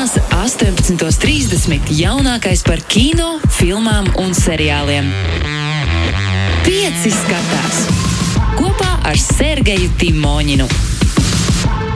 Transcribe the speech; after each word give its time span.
Svētdienās, 0.00 0.62
18.30. 0.88 1.90
jaunākais 1.92 2.62
par 2.64 2.80
kino, 2.88 3.34
filmām 3.52 4.06
un 4.22 4.32
seriāliem. 4.32 5.10
Pieci 6.64 7.12
skatās 7.12 7.82
kopā 8.56 8.94
ar 9.04 9.20
Sergeju 9.20 9.92
Timoņinu. 10.00 10.89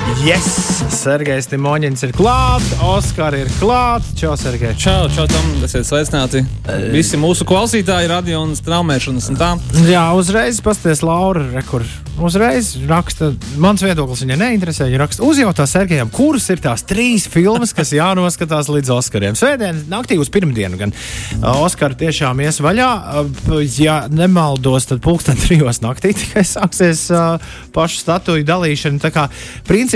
Yes! 0.04 0.44
Sergejs 0.92 1.48
Timoņins 1.48 2.04
ir 2.04 2.12
klāts, 2.16 2.68
Oskar 2.84 3.32
ir 3.38 3.48
klāts. 3.56 4.12
Čau, 4.18 4.34
Sergej! 4.36 4.76
Čau, 4.76 5.08
čau, 5.08 5.24
Tom! 5.30 5.64
Esiet 5.64 5.88
sveicināti! 5.88 6.44
Visi 6.92 7.16
mūsu 7.20 7.48
klausītāji, 7.48 8.12
radio 8.12 8.44
un 8.44 8.52
straumēšanas 8.56 9.32
un 9.32 9.40
tā. 9.40 9.54
Jā, 9.88 10.06
uzreiz 10.16 10.60
pasties 10.64 11.00
Laura, 11.04 11.46
rekur. 11.56 11.88
Uzreiz 12.14 12.76
raksta, 12.86 13.32
mans 13.58 13.82
viedoklis 13.82 14.20
viņai 14.22 14.36
neinteresē. 14.38 14.86
Viņa 14.86 15.00
raksta, 15.00 15.24
uzjautā 15.26 15.64
Sergejam, 15.66 16.12
kuras 16.14 16.46
ir 16.52 16.60
tās 16.62 16.84
trīs 16.86 17.24
filmas, 17.26 17.72
kas 17.74 17.90
jānoskatās 17.96 18.70
līdz 18.70 18.92
Oskariem. 18.94 19.34
Svētdien, 19.34 19.80
naktī 19.90 20.20
uz 20.22 20.30
pirmdienu, 20.30 20.78
gan 20.78 20.94
Oskara 21.56 21.98
tiešām 21.98 22.44
ies 22.44 22.60
vaļā. 22.62 22.90
Ja 23.80 23.96
nemaldos, 24.12 24.86
tad 24.92 25.02
pulksten 25.02 25.40
trijos 25.42 25.82
naktī 25.82 26.12
tikai 26.14 26.44
sāksies 26.46 27.08
uh, 27.10 27.42
pašu 27.74 28.04
statuju 28.04 28.46
dalīšana. 28.46 29.02
Tā 29.02 29.10
kā 29.10 29.26
principā 29.66 29.93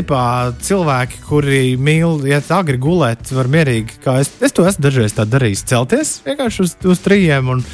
cilvēki, 0.65 1.23
kuri 1.29 1.63
mīl 1.81 2.25
iet 2.29 2.51
agri 2.55 2.79
gulēt, 2.81 3.31
var 3.35 3.51
mierīgi, 3.51 3.99
kā 4.05 4.19
es, 4.23 4.31
es 4.45 4.55
to 4.55 4.67
esmu 4.69 4.87
dažreiz 4.87 5.17
tā 5.17 5.27
darījis, 5.29 5.65
celties 5.69 6.19
vienkārši 6.27 6.65
uz, 6.65 6.75
uz 6.93 7.03
trījiem. 7.05 7.51
Un, 7.55 7.65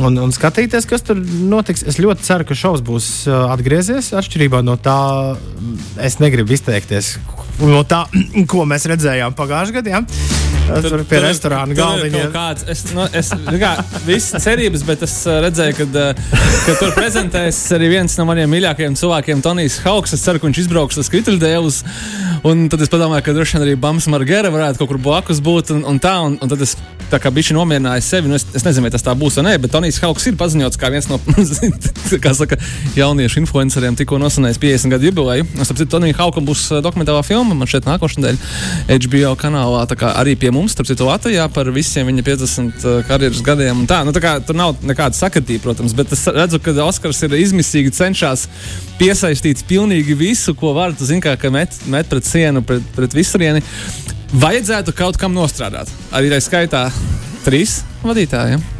un, 0.00 0.18
un 0.18 0.34
skatīties, 0.34 0.88
kas 0.88 1.04
tur 1.06 1.20
notiks. 1.20 1.84
Es 1.86 2.00
ļoti 2.02 2.26
ceru, 2.26 2.48
ka 2.48 2.56
šovs 2.58 2.84
būs 2.84 3.10
uh, 3.28 3.46
atgriezies. 3.54 4.12
Atšķirībā 4.16 4.64
no 4.64 4.78
tā, 4.80 4.98
es 6.02 6.20
negribu 6.22 6.56
izteikties 6.56 7.16
no 7.62 7.84
tā, 7.86 8.04
ko 8.50 8.64
mēs 8.68 8.88
redzējām 8.90 9.36
pagājušajā 9.38 9.80
gadā. 9.80 9.94
Ja? 9.98 10.02
Tas 10.64 10.86
tur 10.88 11.02
pie 11.04 11.18
restorāna 11.20 11.76
galdiņa. 11.76 12.22
Kāds, 12.32 12.64
es, 12.72 12.86
nu, 12.96 13.04
es, 13.12 13.28
nu 13.36 13.58
kā, 13.60 13.74
visas 14.06 14.46
cerības, 14.46 14.84
bet 14.88 15.04
es 15.04 15.18
uh, 15.28 15.36
redzēju, 15.44 15.76
ka, 15.76 15.86
uh, 15.92 16.46
ka 16.64 16.76
tur 16.80 16.94
prezentēs 16.96 17.58
arī 17.76 17.90
viens 17.92 18.16
no 18.16 18.24
maniem 18.30 18.48
mīļākajiem 18.54 18.96
cilvēkiem, 18.96 19.42
Tonijs 19.44 19.82
Hauks. 19.84 20.16
Es 20.16 20.24
ceru, 20.24 20.40
ka 20.40 20.48
viņš 20.48 20.62
izbrauks 20.64 21.00
uz 21.02 21.12
Kvituļdēlus. 21.12 21.82
Un 22.48 22.66
tad 22.72 22.80
es 22.84 22.92
padomāju, 22.92 23.26
ka 23.26 23.36
droši 23.36 23.58
vien 23.58 23.66
arī 23.66 23.76
Bams 23.80 24.08
Margera 24.12 24.52
varētu 24.52 24.80
kaut 24.80 24.94
kur 24.94 25.02
blakus 25.04 25.44
būt. 25.44 25.74
Un, 25.76 25.84
un 25.92 26.00
tā, 26.00 26.16
un, 26.24 26.38
un 26.40 26.52
tad 26.52 26.64
es 26.64 26.78
tā 27.12 27.20
kā 27.20 27.32
bišķi 27.34 27.58
nomierināju 27.58 28.04
sevi. 28.04 28.32
Nu, 28.32 28.40
es, 28.40 28.48
es 28.56 28.64
nezinu, 28.64 28.88
vai 28.88 28.94
tas 28.94 29.04
tā 29.04 29.12
būs 29.18 29.36
vai 29.40 29.50
nē, 29.50 29.54
bet 29.66 29.73
Tonijs 29.74 29.96
Hauks 30.04 30.28
ir 30.30 30.36
paziņots 30.38 30.78
kā 30.78 30.86
viens 30.94 31.08
no 31.10 31.16
saka, 32.38 32.58
jauniešu 32.94 33.40
influenceriem, 33.40 33.96
tikko 33.98 34.20
nosanējis 34.22 34.60
50 34.62 34.94
gadu 34.94 35.08
jubileju. 35.08 35.46
Es 35.58 35.70
saprotu, 35.70 35.88
Tonijam 35.90 36.20
Haukam 36.20 36.46
būs 36.46 36.68
dokumentālā 36.84 37.24
filma 37.26 37.56
man 37.58 37.70
šeit 37.70 37.88
nākošais 37.88 38.20
nedēļa 38.22 38.98
HBO 39.02 39.32
kanālā. 39.40 39.82
Arī 40.12 40.36
pie 40.38 40.52
mums, 40.54 40.76
starp 40.76 40.86
citu, 40.86 41.08
Latvijā 41.08 41.48
par 41.50 41.72
visiem 41.74 42.06
viņa 42.06 42.26
50 42.28 42.86
uh, 42.86 43.00
karjeras 43.08 43.42
gadiem. 43.42 43.82
Tā, 43.90 44.04
nu, 44.06 44.14
tā 44.14 44.22
kā, 44.22 44.36
tur 44.46 44.58
nav 44.58 44.76
nekāda 44.86 45.18
sakatība, 45.18 45.64
protams, 45.66 45.96
bet 45.98 46.14
es 46.14 46.22
redzu, 46.30 46.60
ka 46.62 46.76
Oskars 46.84 47.24
ir 47.26 47.34
izmisīgi 47.40 47.90
cenšas 47.98 48.46
piesaistīt 49.00 49.64
pilnīgi 49.66 50.14
visu, 50.20 50.54
ko 50.58 50.70
var. 50.78 50.94
Tu 50.94 51.08
zini, 51.10 51.24
kā 51.24 51.50
met, 51.50 51.74
met 51.90 52.06
pret 52.10 52.30
sienu, 52.30 52.62
pret, 52.62 52.86
pret 52.94 53.18
visurieni. 53.18 53.64
Vajadzētu 54.38 54.94
kaut 54.94 55.18
kam 55.18 55.34
nostrādāt. 55.34 55.90
Arī 56.14 56.30
tā 56.30 56.38
skaitā 56.42 56.86
trīs 57.42 57.80
vadītājiem. 58.06 58.62
Ja? 58.62 58.73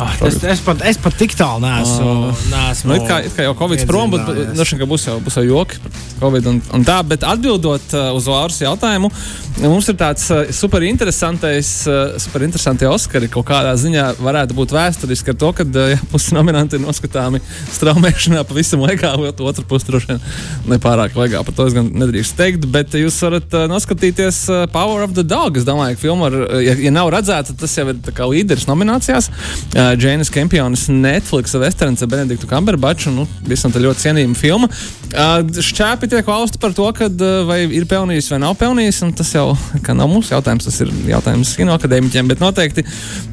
Oh, 0.00 0.26
es, 0.26 0.40
es, 0.42 0.60
pat, 0.64 0.80
es 0.82 0.96
pat 0.98 1.14
tik 1.14 1.36
tālu 1.38 1.62
neesmu. 1.62 2.06
Oh. 2.26 2.40
neesmu 2.50 2.90
nu, 2.90 2.96
it 2.98 3.04
kā, 3.06 3.20
it 3.28 3.34
kā 3.36 3.44
jau 3.46 3.52
Covid 3.60 3.84
prom, 3.86 4.10
bet 4.10 4.26
droši 4.56 4.78
vien 4.80 4.88
būs 4.90 5.04
jau, 5.06 5.20
būs 5.22 5.36
jau 5.38 5.44
joki 5.46 5.78
par 5.84 6.00
Covid 6.18 6.48
un, 6.50 6.58
un 6.74 6.86
tā. 6.86 6.96
Bet 7.06 7.22
atbildot 7.22 7.94
uh, 7.94 8.08
uz 8.16 8.26
Lauras 8.26 8.58
jautājumu, 8.58 9.12
mums 9.62 9.90
ir 9.92 9.98
tāds 10.00 10.26
uh, 10.34 10.50
super 10.54 10.82
interesantais, 10.82 11.70
uh, 11.86 12.16
super 12.18 12.42
interesanti 12.42 12.88
Oskari 12.90 13.28
kaut 13.30 13.46
kādā 13.46 13.76
ziņā 13.78 14.08
varētu 14.18 14.56
būt 14.58 14.74
vēsturiski 14.74 15.30
ar 15.30 15.38
to, 15.44 15.52
ka 15.60 15.68
uh, 15.68 16.02
pusi 16.10 16.34
nominanti 16.34 16.80
ir 16.80 16.82
noskatāmi 16.82 17.38
straumēšanā 17.76 18.42
pavisam 18.50 18.82
legā, 18.88 19.14
vai 19.20 19.30
otru 19.30 19.62
pusi 19.70 19.92
droši 19.92 20.10
vien 20.10 20.22
nepārāk 20.74 21.14
legā. 21.20 21.44
Par 21.46 21.54
to 21.54 21.68
es 21.70 21.78
gan 21.78 21.92
nedrīkst 22.02 22.34
teikt, 22.40 22.66
bet 22.74 22.98
jūs 22.98 23.20
varat 23.28 23.58
uh, 23.60 23.68
noskatīties 23.70 24.42
uh, 24.50 24.66
Power 24.74 25.06
of 25.06 25.14
the 25.14 25.22
Dog. 25.22 25.62
Es 25.62 25.70
domāju, 25.70 25.94
ka 25.94 26.06
filma, 26.08 26.32
ar, 26.32 26.58
ja, 26.66 26.74
ja 26.88 26.94
nav 26.98 27.14
redzēta, 27.14 27.54
tas 27.62 27.78
jau 27.78 27.86
ir 27.94 28.02
līderis 28.34 28.66
nominācijās. 28.66 29.30
Uh, 29.30 29.83
uh, 29.83 29.83
Džēnas 29.98 30.30
Kempionas 30.32 30.86
Netflix 30.88 31.54
westerns 31.58 32.02
ar 32.02 32.08
Benediktu 32.08 32.48
Kamberbaču. 32.48 33.10
Nu, 33.12 33.26
visam 33.48 33.72
tā 33.74 33.82
ļoti 33.82 34.06
cienījama 34.06 34.38
filma. 34.38 34.68
Uh, 35.14 35.42
šķēpi 35.44 36.08
tiek 36.10 36.26
valsti 36.26 36.60
par 36.62 36.72
to, 36.76 36.86
kad, 36.96 37.14
uh, 37.20 37.42
vai 37.48 37.60
ir 37.66 37.86
pelnījis 37.90 38.30
vai 38.32 38.40
nav 38.42 38.56
pelnījis. 38.60 39.02
Tas 39.18 39.34
jau 39.34 39.46
nav 39.84 40.10
mūsu 40.10 40.34
jautājums, 40.34 40.68
tas 40.68 40.80
ir 40.84 40.92
jautājums 41.10 41.54
kino 41.58 41.76
akadēmiķiem. 41.78 42.32
Bet 42.32 42.42
noteikti, 42.42 42.86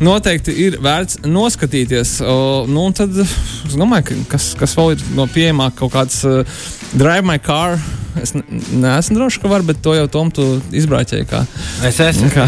noteikti 0.03 0.57
ir 0.65 0.77
vērts 0.83 1.21
noskatīties. 1.25 2.17
Uh, 2.25 2.69
nu, 2.69 2.89
tad 2.97 3.15
es 3.23 3.77
domāju, 3.77 4.11
ka 4.11 4.35
kas, 4.35 4.51
kas 4.59 4.75
vēl 4.77 4.97
ir 4.97 5.07
no 5.17 5.29
pieejamāk 5.31 5.79
kaut 5.79 5.95
kāds 5.95 6.23
uh, 6.27 6.61
Drive 6.91 7.25
My 7.27 7.39
Car 7.41 7.79
Es 8.19 8.33
ne, 8.35 8.43
neesmu 8.81 9.15
drošs, 9.15 9.39
ka 9.41 9.49
var, 9.51 9.63
bet 9.63 9.79
to 9.83 9.93
jau 9.95 10.07
Tom 10.11 10.31
tu 10.35 10.43
izbraucēji. 10.75 11.27
Kā, 11.29 11.43
es 11.87 11.99
esmu. 12.03 12.27
Kā, 12.33 12.45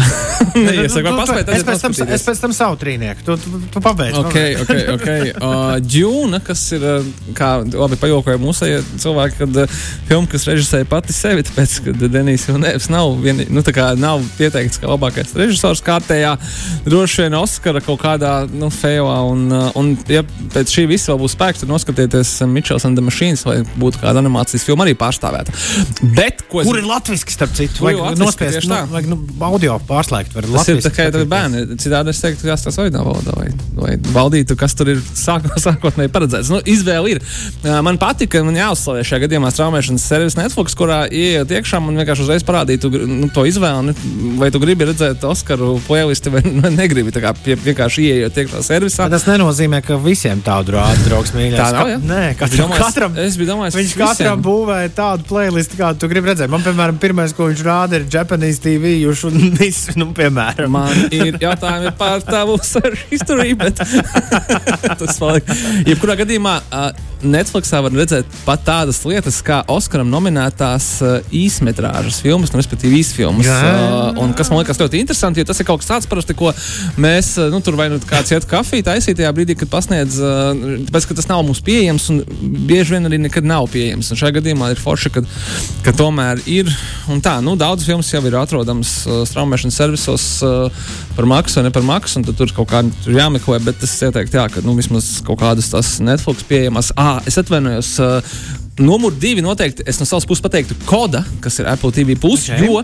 neiesaka, 0.52 1.14
tu, 1.14 1.24
tu, 1.32 1.54
es, 1.54 1.64
pēc 1.64 1.84
tam, 1.84 1.94
es 2.16 2.26
pēc 2.26 2.42
tam 2.42 2.54
savu 2.56 2.76
trīnieku. 2.80 3.24
Tu, 3.24 3.36
tu, 3.40 3.60
tu 3.72 3.82
pabeidz. 3.84 4.18
Ok, 4.20 4.38
ok. 4.64 4.74
okay. 4.98 5.22
Uh, 5.44 5.76
Džūna, 5.82 6.38
kas 6.44 6.60
ir, 6.72 6.82
kā 7.36 7.48
labi 7.62 7.96
pajokoja 8.00 8.38
mūsu 8.40 8.68
cilvēki, 9.02 9.36
kad 9.42 9.58
uh, 9.64 9.74
filma, 10.08 10.28
kas 10.30 10.46
režisēja 10.48 10.86
pati 10.88 11.14
sevi, 11.16 11.44
tāpēc, 11.44 11.74
ka 11.84 11.94
Denijs 12.02 12.46
Vilnēvs 12.48 12.88
nav, 12.92 13.12
vien, 13.20 13.42
nu, 13.52 13.64
nav 14.00 14.24
pieteikts 14.38 14.80
kā 14.80 14.88
labākais 14.88 15.34
režisors 15.36 15.82
kārtējā, 15.84 16.34
droši 16.86 17.26
vien 17.26 17.36
Oskara 17.38 17.82
kaut 17.84 18.00
kādā, 18.04 18.32
nu, 18.52 18.70
fejā. 18.72 19.02
Un, 19.04 19.44
uh, 19.52 19.68
un, 19.78 19.92
ja 20.10 20.22
pēc 20.54 20.72
šī 20.78 20.86
visa 20.94 21.12
vēl 21.12 21.22
būs 21.24 21.36
spēks, 21.36 21.64
tad 21.64 21.72
noskatieties 21.72 22.36
Mitchells 22.50 22.86
and 22.88 22.98
the 22.98 23.04
Machines, 23.04 23.44
lai 23.48 23.60
būtu 23.80 24.00
kāda 24.02 24.22
animācijas 24.22 24.64
filma 24.66 24.86
arī 24.86 24.96
pārstāvēta. 24.98 25.53
Bet, 26.14 26.42
es... 26.44 26.66
Kur 26.66 26.78
ir 26.78 26.86
latviešu, 26.88 27.30
starp 27.34 27.54
citu? 27.56 27.84
Vajag 27.84 28.18
nospiest, 28.20 28.68
nu, 28.70 28.78
vajag 28.92 29.08
nu, 29.10 29.18
audio 29.48 29.76
pārslēgt. 29.88 30.34
Tas 30.34 30.50
latviski, 30.50 30.76
ir 30.76 30.84
tikai 30.84 31.06
tādi 31.14 31.28
bērni. 31.30 31.64
Citādi 31.80 32.12
es 32.14 32.22
teiktu, 32.22 32.48
kas 32.48 32.66
tas 32.66 32.78
oriģinālā 32.82 33.06
valodā 33.08 33.36
vai, 33.38 33.48
vai 33.78 33.94
valdītu, 34.14 34.56
kas 34.60 34.76
tur 34.78 34.90
ir 34.94 35.02
sāk, 35.18 35.48
sākotnēji 35.66 36.12
paredzēts. 36.14 36.52
Nu, 36.52 36.60
izvēle 36.60 37.14
ir. 37.16 37.22
Man 37.86 37.98
patika, 38.02 38.42
man 38.46 38.58
jāuzslavē 38.58 39.04
šajā 39.06 39.24
gadījumā 39.26 39.52
straumēšanas 39.54 40.08
servis 40.10 40.38
Netflix, 40.38 40.76
kurā 40.78 41.04
ieiet 41.08 41.52
iekšā 41.54 41.80
un 41.82 42.00
vienkārši 42.00 42.26
uzreiz 42.26 42.46
parādītu 42.46 42.90
nu, 42.92 43.30
to 43.34 43.46
izvēli. 43.48 43.94
Vai 44.40 44.50
tu 44.54 44.62
gribi 44.62 44.88
redzēt 44.90 45.24
Oskaru 45.28 45.74
playlisti 45.86 46.32
vai 46.34 46.44
negribi. 46.74 47.14
Tā 47.14 47.22
kā 47.24 47.34
pie, 47.36 47.56
vienkārši 47.60 48.08
ieiet 48.10 48.42
iekšā 48.44 48.62
servisā. 48.66 49.08
Tas 49.12 49.26
nenozīmē, 49.28 49.82
ka 49.84 49.98
visiem 50.02 50.42
tādu 50.44 50.76
rādu 50.76 51.08
draugs 51.08 51.34
mīļākais. 51.36 51.60
Tā 51.60 51.70
nav. 51.78 51.92
Ja? 51.92 52.00
Nē, 52.04 52.22
katram, 52.38 52.64
domājis, 52.64 52.84
katram, 52.84 53.18
es 53.24 53.38
biju 53.40 53.50
domājis, 53.52 53.78
viņš 53.80 53.94
katram 54.00 54.44
būvēja 54.44 54.92
tādu 54.96 55.28
playlistu 55.28 55.43
playlisti, 55.44 55.76
kādu 55.76 56.00
tu 56.00 56.08
gribi 56.08 56.30
redzēt. 56.30 56.48
Man, 56.52 56.62
piemēram, 56.64 56.98
pirmais, 57.00 57.34
ko 57.36 57.50
viņš 57.50 57.62
rāda, 57.66 57.98
ir 57.98 58.06
Japanese 58.10 58.62
TV. 58.64 58.94
Jūs, 59.02 59.26
viss, 59.60 59.92
nu, 60.00 60.08
piemēram. 60.16 60.72
Man 60.72 61.08
ir 61.12 61.36
jautājumi 61.42 61.92
par 62.00 62.24
tavu 62.24 62.56
istoriju, 63.12 63.58
bet 63.60 63.82
tas 65.00 65.18
paliek. 65.20 65.50
Jebkurā 65.88 66.16
gadījumā 66.24 66.60
Netflixā 67.24 67.80
var 67.84 67.94
redzēt 67.94 68.28
pat 68.44 68.62
tādas 68.66 69.00
lietas, 69.08 69.38
kā 69.44 69.62
Oskaram 69.72 70.10
nominētās 70.12 70.88
īsmetrāžas 71.34 72.20
filmas, 72.24 72.52
nu, 72.52 72.60
respektīvi 72.60 73.00
īsfilmas. 73.00 73.48
Uh, 73.48 74.20
un 74.20 74.34
kas 74.36 74.50
man 74.52 74.60
liekas 74.60 74.80
ļoti 74.80 75.00
interesanti, 75.00 75.40
jo 75.40 75.48
tas 75.48 75.60
ir 75.60 75.68
kaut 75.68 75.82
kas 75.82 75.90
tāds, 75.90 76.08
parasti, 76.10 76.36
ko 76.36 76.52
mēs, 77.00 77.34
nu, 77.52 77.60
tur 77.64 77.78
vai 77.80 77.88
nu 77.92 78.00
kāds 78.04 78.34
iet 78.34 78.48
kafiju 78.50 78.86
taisīt 78.86 79.18
tajā 79.20 79.32
brīdī, 79.36 79.56
kad 79.60 79.72
pasniedz, 79.72 80.20
tāpēc, 80.20 81.08
ka 81.08 81.18
tas 81.20 81.30
nav 81.30 81.44
mums 81.46 81.62
pieejams 81.64 82.10
un 82.12 82.22
bieži 82.68 82.96
vien 82.96 83.08
arī 83.08 83.20
nekad 83.24 83.48
nav 83.48 83.70
pieejams. 83.72 84.12
Un 84.12 84.20
šajā 84.20 84.38
gadījumā 84.40 84.74
ir 84.74 84.82
forši, 84.82 85.14
kad 85.16 85.33
ka 85.84 85.94
tomēr 85.96 86.42
ir. 86.50 86.70
Tā, 87.24 87.36
nu, 87.44 87.54
Daudzas 87.60 87.88
filmas 87.88 88.10
jau 88.12 88.22
ir 88.26 88.36
atrodamas 88.40 88.96
uh, 89.06 89.22
straumēšanas 89.28 89.78
servisos 89.80 90.26
uh, 90.46 90.84
par 91.16 91.28
maksu 91.30 91.60
vai 91.60 91.66
ne 91.68 91.72
par 91.74 91.86
maksu, 91.86 92.20
un 92.20 92.28
tur 92.30 92.52
kaut 92.56 92.70
kā 92.72 92.82
tur 93.04 93.16
jāmeklē. 93.16 93.60
Bet 93.64 93.84
es 93.86 93.96
ieteiktu, 94.02 94.40
jā, 94.40 94.48
ka 94.52 94.64
nu, 94.66 94.76
vismaz 94.78 95.16
kaut 95.26 95.40
kādas 95.42 95.72
tās 95.72 95.96
Netflix 96.04 96.46
pieejamas. 96.48 96.92
Ah, 97.00 97.18
es 97.28 97.40
atvainojos. 97.40 97.96
Uh, 98.02 98.36
Numur 98.74 99.14
divi 99.14 99.38
noteikti 99.38 99.84
es 99.86 100.00
no 100.00 100.06
savas 100.08 100.24
puses 100.26 100.42
pateiktu 100.42 100.74
koda, 100.88 101.20
kas 101.44 101.60
ir 101.62 101.68
Apple 101.70 101.94
TV. 101.94 102.16
Plus, 102.18 102.48
okay. 102.48 102.58
Jo 102.66 102.80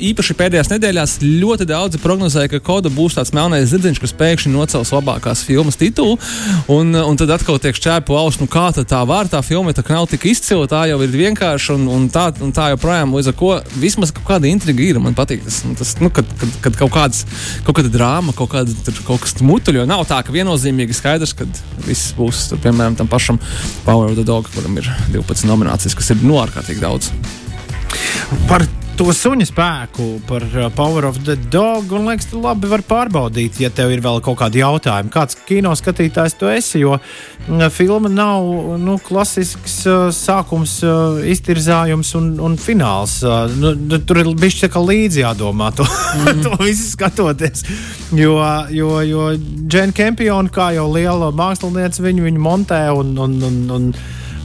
īpaši 0.00 0.36
pēdējās 0.38 0.70
nedēļās 0.72 1.16
ļoti 1.22 1.66
daudzi 1.68 2.00
prognozēja, 2.02 2.50
ka 2.54 2.60
koda 2.64 2.90
būs 2.92 3.16
tāds 3.18 3.32
melnais 3.36 3.68
zirdziņš, 3.70 4.00
kas 4.02 4.14
pēkšņi 4.16 4.52
nocels 4.54 4.92
labākās 4.94 5.42
filmas 5.46 5.78
titulu. 5.80 6.16
Un, 6.72 6.94
un 6.96 7.18
tad 7.20 7.32
atkal 7.34 7.60
tiek 7.62 7.76
šķēpu 7.76 8.16
auss, 8.16 8.40
nu 8.40 8.48
kā 8.50 8.68
tā 8.76 9.00
var, 9.08 9.28
tā 9.30 9.42
filma 9.44 9.74
tā 9.76 9.84
nav 9.88 10.08
tik 10.10 10.26
izcila, 10.30 10.68
tā 10.70 10.84
jau 10.90 11.00
ir 11.04 11.12
vienkārša 11.14 11.76
un, 11.76 11.86
un, 11.92 12.08
tā, 12.12 12.28
un 12.44 12.54
tā 12.56 12.70
joprojām. 12.74 13.14
Līdz 13.16 13.32
ar 13.32 13.38
to 13.40 13.52
vismaz 13.82 14.14
kaut 14.16 14.26
kāda 14.30 14.50
intriga 14.50 14.84
ir. 14.86 15.00
Man 15.02 15.16
patīk 15.18 15.44
tas, 15.46 15.62
tas 15.78 15.94
nu, 16.00 16.12
kad, 16.14 16.28
kad, 16.40 16.56
kad 16.66 16.80
kaut, 16.80 16.94
kāds, 16.96 17.24
kaut 17.66 17.80
kāda 17.80 17.92
drāma, 17.92 18.34
kaut, 18.36 18.52
kāda, 18.54 18.96
kaut 19.06 19.24
kas 19.24 19.36
mutuļo. 19.44 19.86
Nav 19.90 20.06
tā, 20.10 20.22
ka 20.24 20.34
viennozīmīgi 20.34 20.96
skaidrs, 20.96 21.36
ka 21.36 21.48
viss 21.86 22.14
būs, 22.18 22.48
tur, 22.52 22.62
piemēram, 22.64 22.98
tam 23.00 23.10
pašam 23.10 23.40
Power 23.84 24.10
of 24.10 24.18
the 24.18 24.26
Dog, 24.26 24.50
kuram 24.54 24.80
ir 24.80 24.88
12 25.12 25.48
nominācijas, 25.50 25.98
kas 25.98 26.12
ir 26.14 26.26
nu 26.26 26.40
ārkārtīgi 26.42 26.84
daudz. 26.84 27.12
Par 28.48 28.66
to 29.00 29.14
suņa 29.16 29.46
spēku 29.48 30.06
par 30.28 30.44
uh, 30.44 30.66
Power 30.76 31.06
of 31.08 31.22
the 31.24 31.32
Dog. 31.48 31.88
Un 31.96 32.04
liekas, 32.10 32.26
tu 32.28 32.40
labi 32.42 32.68
var 32.68 32.82
pārbaudīt, 32.84 33.56
ja 33.62 33.70
tev 33.72 33.94
ir 33.94 34.02
vēl 34.04 34.20
kaut 34.24 34.36
kādi 34.42 34.60
jautājumi. 34.60 35.08
Kāds 35.14 35.38
kino 35.48 35.72
skatītājs 35.78 36.36
tu 36.36 36.50
esi? 36.52 36.82
Jo 36.82 36.98
uh, 36.98 37.64
filma 37.72 38.10
nav 38.12 38.44
nu, 38.82 38.98
klasisks 39.00 39.78
uh, 39.88 40.10
sākums, 40.12 40.76
uh, 40.84 41.16
iztirzājums 41.32 42.12
un, 42.20 42.28
un 42.44 42.60
fināls. 42.60 43.22
Nu, 43.56 43.72
nu 43.72 44.02
tur 44.04 44.20
ir 44.20 44.34
bijis 44.36 44.60
tā 44.66 44.72
kā 44.74 44.84
līdzi 44.84 45.24
jādomā 45.24 45.72
to, 45.80 45.88
mm. 45.88 46.40
to 46.44 46.60
visu 46.60 46.92
skatoties. 46.92 47.64
Jo, 48.12 48.36
jo, 48.74 48.94
jo 49.08 49.32
Džena 49.64 49.96
Kempiona, 49.96 50.52
kā 50.52 50.74
jau 50.76 50.90
liela 50.92 51.32
mākslinieca, 51.32 52.04
viņu, 52.04 52.28
viņu 52.28 52.48
montē 52.50 52.84
un, 53.00 53.16
un, 53.16 53.40
un, 53.48 53.62
un 53.78 53.92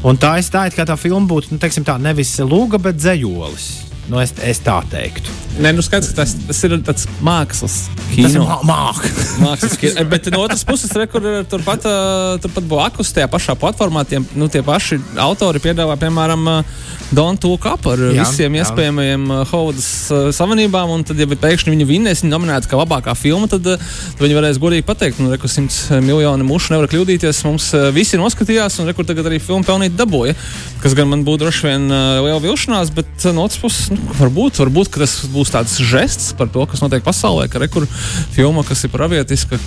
Un 0.03 0.19
tā 0.19 0.35
ir 0.41 0.49
tā, 0.51 0.65
it 0.67 0.75
kā 0.75 0.83
tā 0.85 0.97
filma 0.99 1.25
būtu 1.29 1.55
nu, 1.55 1.59
tā, 1.59 1.95
nevis 2.01 2.35
lūga, 2.43 2.81
bet 2.81 2.99
dzējolis. 2.99 3.94
Nu, 4.11 4.21
es, 4.21 4.35
es 4.45 4.61
tā 4.61 4.77
teiktu. 4.91 5.33
Nē, 5.55 5.71
nu 5.71 5.83
skaidrs, 5.85 6.11
ka 6.11 6.19
tas, 6.19 6.33
tas 6.49 6.57
ir 6.67 6.73
tāds 6.83 7.05
mākslas 7.23 7.75
kino. 8.11 8.27
Tas 8.27 8.33
ir 8.35 8.43
mā 8.43 8.57
mākslas. 8.67 9.29
mākslas 9.39 9.77
kino. 9.79 10.03
Bet 10.11 10.27
no 10.33 10.41
otras 10.43 10.65
puses, 10.67 10.91
re, 10.99 11.07
kur 11.07 11.23
turpat, 11.49 11.87
turpat 12.43 12.67
Blakus 12.67 13.13
tajā 13.15 13.29
pašā 13.31 13.55
platformā, 13.59 14.03
tie, 14.09 14.19
nu, 14.35 14.49
tie 14.51 14.61
paši 14.65 14.99
autori 15.23 15.63
piedāvā, 15.63 15.95
piemēram, 16.01 16.49
Don't 17.15 17.39
Talk 17.39 17.67
Up 17.69 17.87
ar 17.87 18.01
jā, 18.01 18.25
visiem 18.25 18.57
jā. 18.57 18.65
iespējamajiem 18.65 19.31
Hovudas 19.51 19.87
savienībām, 20.35 20.91
un 20.91 21.05
tad, 21.07 21.21
ja 21.21 21.29
pēkšņi 21.29 21.71
viņi 21.71 21.87
vinnēs, 21.87 22.25
viņi 22.25 22.33
nominēta 22.33 22.69
kā 22.69 22.79
labākā 22.81 23.15
filma, 23.17 23.47
tad, 23.51 23.63
tad 23.63 24.23
viņi 24.25 24.37
varēs 24.37 24.59
godīgi 24.61 24.85
pateikt, 24.87 25.21
nu, 25.23 25.31
reku 25.31 25.49
simts 25.51 25.85
miljoni 26.03 26.47
mušu 26.47 26.73
nevar 26.73 26.89
kļūdīties, 26.91 27.43
mums 27.47 27.69
visi 27.95 28.19
noskatījās, 28.19 28.81
un 28.81 28.91
rekur 28.91 29.07
tagad 29.07 29.29
arī 29.29 29.39
filmu 29.39 29.63
pelnīt 29.67 29.95
dabūja, 29.95 30.35
kas 30.83 30.97
gan 30.97 31.13
man 31.13 31.23
būtu 31.27 31.45
droši 31.45 31.69
vien 31.69 31.87
liela 31.93 32.41
vilšanās, 32.43 32.91
bet 32.97 33.29
no 33.37 33.45
otras 33.45 33.61
puses, 33.61 33.93
nu, 33.95 34.15
varbūt, 34.19 34.59
varbūt 34.63 34.93
tas 34.99 35.17
būs 35.31 35.53
tāds 35.53 35.77
žests 35.79 36.33
par 36.37 36.51
to, 36.51 36.65
kas 36.69 36.83
notiek 36.83 37.05
pasaulē, 37.05 37.47
ka 37.51 37.61
rekur 37.63 37.87
filma, 38.35 38.65
kas 38.67 38.85
ir 38.85 38.93
pravietiska, 38.93 39.59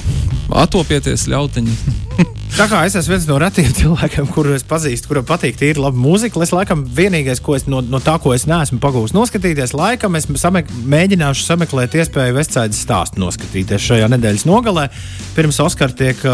atopieties 0.64 1.28
ļautiņi. 1.30 1.78
Tā 2.56 2.64
kā 2.66 2.80
es 2.88 2.94
esmu 2.96 3.12
viens 3.12 3.26
no 3.28 3.36
retiem 3.38 3.68
cilvēkiem, 3.76 4.28
kurus 4.32 4.56
es 4.58 4.64
pazīstu, 4.66 5.10
kuram 5.10 5.26
patīk 5.28 5.58
tīri 5.60 5.78
laba 5.82 5.98
mūzika, 6.00 6.40
es 6.42 6.50
laikam 6.54 6.80
vienīgais, 6.96 7.42
ko 7.44 7.54
es 7.58 7.68
no, 7.70 7.82
no 7.84 8.00
tā, 8.02 8.16
ko 8.22 8.32
es 8.34 8.48
neesmu 8.50 8.80
pagūs 8.82 9.12
noskatīties, 9.14 9.74
laikam 9.78 10.16
es 10.18 10.26
samek, 10.40 10.72
mēģināšu 10.90 11.44
sameklēt 11.44 11.94
iespēju 12.00 12.34
Vestsaidas 12.38 12.80
stāstu 12.82 13.22
noskatīties 13.22 13.84
šajā 13.84 14.08
nedēļas 14.14 14.46
nogalē. 14.48 14.88
Pirms 15.36 15.60
Oskara 15.62 15.94
tiek, 15.94 16.24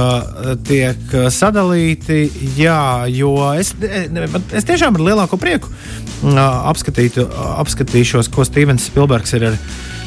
tiek 0.64 1.18
sadalīti, 1.34 2.22
jā, 2.56 2.80
jo 3.12 3.34
es, 3.58 3.74
es 4.54 4.70
tiešām 4.70 4.96
ar 4.96 5.06
lielāko 5.10 5.40
prieku 5.40 5.72
apskatītu, 6.32 7.26
apskatīšos, 7.84 8.32
ko 8.32 8.44
Stevens 8.44 8.88
Spilbergs 8.88 9.34
ir 9.36 9.52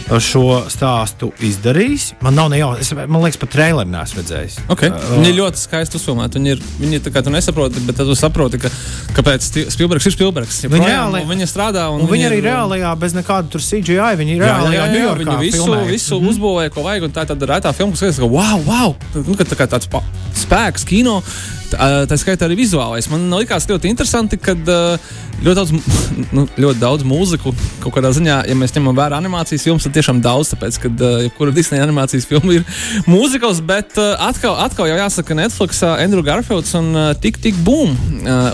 ar 0.07 0.21
šo 0.23 0.61
stāstu 0.71 1.33
izdarījis. 1.43 2.13
Man 2.23 2.37
nav 2.39 2.47
ne 2.53 2.61
jau, 2.61 2.69
es, 2.79 2.93
man 2.95 3.19
liekas, 3.25 3.39
pat 3.41 3.51
traileru 3.51 3.91
neesmu 3.91 4.21
redzējis. 4.21 4.55
Okay. 4.71 4.87
Uh, 4.87 5.17
viņi 5.17 5.33
ir 5.33 5.35
ļoti 5.41 5.59
skaisti 5.59 5.99
uzfilmēti. 5.99 6.39
Viņi 6.39 6.53
ir, 6.53 6.61
viņi 6.79 7.01
tā 7.03 7.11
kā 7.11 7.23
tu 7.25 7.33
nesaproti, 7.33 7.83
bet 7.83 7.99
tad 7.99 8.07
tu 8.07 8.15
saproti, 8.15 8.61
ka, 8.63 8.71
kāpēc 9.17 9.49
Spilbergs 9.73 10.07
ir 10.07 10.15
Spilbergs. 10.15 10.61
Ja 10.63 10.71
viņi, 10.71 10.87
reāli, 10.87 11.25
viņi 11.27 11.49
strādā 11.51 11.89
un, 11.91 12.05
un 12.05 12.07
viņi, 12.07 12.13
viņi 12.13 12.29
arī 12.29 12.39
ir, 12.39 12.47
reālajā, 12.47 12.93
bez 13.03 13.17
nekāda 13.19 13.59
CGI. 13.67 14.13
Viņi 14.21 14.37
ir 14.37 14.45
reālajā, 14.45 14.79
jā, 14.79 14.87
jā, 14.95 15.03
jā, 15.03 15.13
viņi 15.25 15.37
visu, 15.43 15.61
filmēja. 15.65 15.91
visu 15.91 16.15
mm 16.15 16.23
-hmm. 16.23 16.31
uzbūvēja, 16.31 16.75
ko 16.77 16.87
vajag. 16.87 17.11
Tā 17.11 17.27
ir 17.27 17.31
tāda 17.33 17.51
rētā 17.51 17.75
filma, 17.75 17.97
kas 17.97 18.07
liekas, 18.07 18.23
ka 18.23 18.31
wow, 18.31 18.63
wow, 18.63 18.95
nu, 19.27 19.35
tā 19.43 19.67
tāds 19.67 19.91
spēks 20.39 20.87
kino. 20.87 21.19
Tā, 21.67 21.87
tā 22.07 22.15
skaitā 22.19 22.47
arī 22.47 22.57
vizuālais. 22.61 23.09
Man 23.11 23.25
likās 23.33 23.67
ļoti 23.67 23.89
interesanti, 23.91 24.39
ka 24.39 24.55
ļoti 24.57 25.55
daudz, 25.57 25.73
nu, 26.35 26.45
ļoti 26.57 26.79
daudz 26.81 27.05
mūziku 27.07 27.53
kaut 27.83 27.95
kādā 27.97 28.11
ziņā, 28.15 28.39
ja 28.47 28.55
mēs 28.57 28.75
ņemam 28.75 28.95
vērā 28.97 29.19
animācijas 29.19 29.65
filmas, 29.67 29.87
tad 29.87 29.97
tiešām 29.97 30.21
daudz, 30.23 30.53
tāpēc, 30.53 30.79
ka 30.83 30.91
jebkura 31.25 31.55
Disneja 31.55 31.85
animācijas 31.87 32.27
filma 32.29 32.57
ir 32.57 32.65
mūzikals, 33.13 33.59
bet 33.67 33.99
atkal, 33.99 34.55
atkal 34.63 34.89
jau 34.89 34.99
jāsaka, 34.99 35.37
Netflix, 35.37 35.83
uh, 35.83 35.97
Andrew 35.99 36.23
Garfields 36.25 36.73
un 36.79 36.93
Tik 37.21 37.41
Tik 37.43 37.59
Boom, 37.67 37.97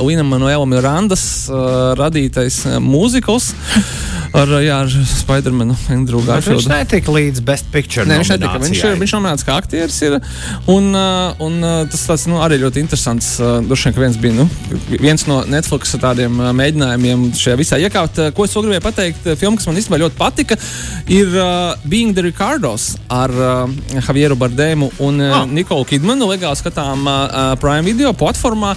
Lina 0.03 0.25
Manuela 0.27 0.65
Mirandas 0.69 1.25
radītais 1.99 2.63
mūzikals 2.81 3.53
ar, 4.37 4.53
jā, 4.63 4.79
ar 4.83 4.91
Spidermanu, 5.09 5.75
Andrew 5.93 6.23
Garfieldu. 6.25 6.63
Viņš 6.63 6.69
netika 6.71 7.13
līdz 7.13 7.43
Best 7.45 7.69
Picture. 7.73 8.05
Nē, 8.09 8.19
viņš 8.21 8.33
netika. 8.35 8.61
Viņš, 8.63 8.83
viņš 9.03 9.15
nominēts 9.17 9.47
kā 9.47 9.57
aktieris. 9.61 9.99
Ir, 10.05 10.17
un, 10.71 10.89
un 11.43 11.59
tas 11.91 12.05
tāds, 12.09 12.25
nu, 12.31 12.39
arī 12.43 12.59
ļoti 12.63 12.83
interesants. 12.83 13.35
Droši 13.39 13.89
vien, 13.89 13.95
ka 13.97 14.03
viens 14.05 14.19
bija 14.23 14.37
nu, 14.37 14.47
viens 14.93 15.27
no 15.29 15.41
Netflix 15.49 15.93
tādiem 16.01 16.41
mēģinājumiem 16.57 17.29
šajā 17.37 17.59
visā 17.59 17.79
iekāpt. 17.81 18.21
Ko 18.35 18.47
es 18.47 18.55
gribēju 18.57 18.83
pateikt, 18.83 19.27
filma, 19.39 19.59
kas 19.59 19.69
man 19.69 19.79
īstenībā 19.79 20.01
ļoti 20.05 20.19
patika, 20.19 20.57
ir 21.11 21.29
uh, 21.37 21.73
Being 21.89 22.15
the 22.15 22.25
Ricardos 22.25 22.93
ar 23.11 23.33
uh, 23.33 23.69
Javieru 23.99 24.37
Bardēmu 24.39 24.91
un 25.03 25.21
uh, 25.21 25.39
oh. 25.41 25.47
Nikolu 25.49 25.87
Kidmanu. 25.89 26.29
Legāli 26.31 26.59
skatām 26.59 27.07
uh, 27.07 27.53
Prime 27.61 27.85
video 27.85 28.13
platformā. 28.17 28.73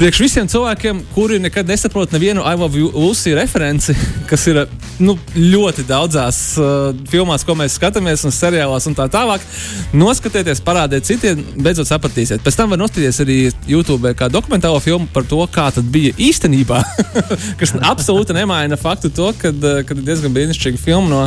Priekš 0.00 0.22
visiem 0.24 0.48
cilvēkiem, 0.48 1.04
kuri 1.14 1.40
nekad 1.42 1.68
nesaprot 1.68 2.14
nevienu 2.14 2.44
I 2.46 2.56
Love 2.56 2.88
Lucy 2.94 3.34
referenci, 3.36 3.96
kas 4.30 4.46
ir 4.48 4.64
nu, 5.02 5.16
ļoti 5.34 5.84
daudzās 5.88 6.38
uh, 6.60 6.90
filmās, 7.10 7.44
ko 7.46 7.56
mēs 7.58 7.76
skatāmies, 7.78 8.24
un 8.28 8.34
seriālās 8.34 8.86
un 8.90 8.96
tā 8.98 9.06
tālāk, 9.12 9.44
noskatieties, 9.96 10.62
parādiet 10.64 11.08
citiem, 11.08 11.42
beidzot 11.60 11.90
sapratīsiet. 11.90 12.44
Pēc 12.44 12.58
tam 12.60 12.74
var 12.74 12.82
noskatīties 12.82 13.22
arī 13.24 13.38
YouTube 13.70 14.14
kā 14.18 14.30
dokumentālo 14.32 14.80
filmu 14.84 15.08
par 15.12 15.26
to, 15.28 15.40
kā 15.52 15.68
tas 15.74 15.84
bija 15.84 16.14
īstenībā. 16.20 16.82
kas 17.60 17.74
absolūti 17.80 18.36
nemaina 18.36 18.78
faktu 18.80 19.12
to, 19.14 19.32
ka 19.40 19.52
ir 19.52 20.04
diezgan 20.04 20.36
brīnišķīga 20.36 20.80
filma 20.80 21.10
no, 21.10 21.22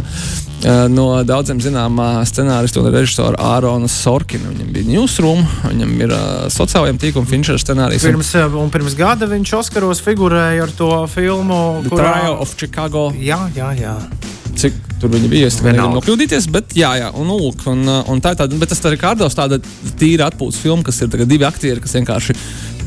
no 0.92 1.08
daudziem 1.28 1.60
zināmā 1.64 2.24
scenārista 2.28 2.82
un 2.82 2.92
režisora 2.94 3.40
Ārona 3.54 3.90
Sorkina. 3.92 4.52
Viņam 4.54 4.70
bija 4.76 4.90
Newsroom, 4.92 5.42
viņam 5.66 5.96
ir 6.06 6.14
uh, 6.16 6.22
sociālajiem 6.54 7.02
tīkliem 7.02 7.28
Finčera 7.30 7.62
scenārijs. 7.62 8.06
Pirms, 8.08 8.34
eh, 8.40 8.60
un 8.62 8.72
pirms 8.74 8.96
gada 9.00 9.28
viņš 9.32 9.56
Oskaros 9.60 10.04
figurēja 10.06 10.68
ar 10.68 10.76
to 10.78 10.92
filmu 11.12 11.60
The 11.84 11.96
kurā... 11.96 12.14
Trial 12.14 12.40
of 12.40 12.56
Chicago. 12.60 13.10
Jā, 13.20 13.42
jā, 13.58 13.74
jā 13.80 13.98
cik 14.60 14.76
tur 15.02 15.12
viņi 15.14 15.30
bija. 15.32 15.48
Es 15.50 15.58
tikai 15.60 15.74
nevaru 15.76 15.98
nokļūdīties, 15.98 16.48
bet 16.54 16.76
jā, 16.78 16.94
jā 17.02 17.10
un, 17.20 17.32
lūk, 17.34 17.66
un, 17.72 17.84
un 17.84 18.22
tā 18.24 18.34
ir 18.34 18.40
tāda, 18.44 18.60
bet 18.62 18.72
tas 18.72 18.84
ir 18.88 19.00
Kārdos 19.02 19.38
tāda 19.38 19.60
tīra 20.00 20.30
atpūtas 20.30 20.62
filma, 20.62 20.86
kas 20.88 21.02
ir 21.04 21.26
divi 21.26 21.48
aktieri, 21.48 21.82
kas 21.84 21.98
vienkārši 21.98 22.38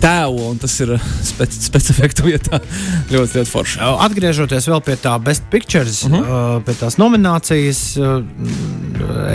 tēlo, 0.02 0.50
un 0.52 0.60
tas 0.62 0.75
ir 0.84 0.94
speci 1.26 1.62
specifektu 1.66 2.26
vietā 2.26 2.60
ļoti, 3.12 3.38
ļoti 3.40 3.50
forši. 3.50 3.81
Atgriežoties 4.06 4.69
vēl 4.70 4.82
pie 4.87 4.98
tā 5.02 5.14
Best 5.22 5.48
Pictures, 5.52 6.02
uh 6.06 6.12
-huh. 6.12 6.26
uh, 6.26 6.62
pie 6.66 6.75
tās 6.81 6.98
nominācijas, 7.00 7.82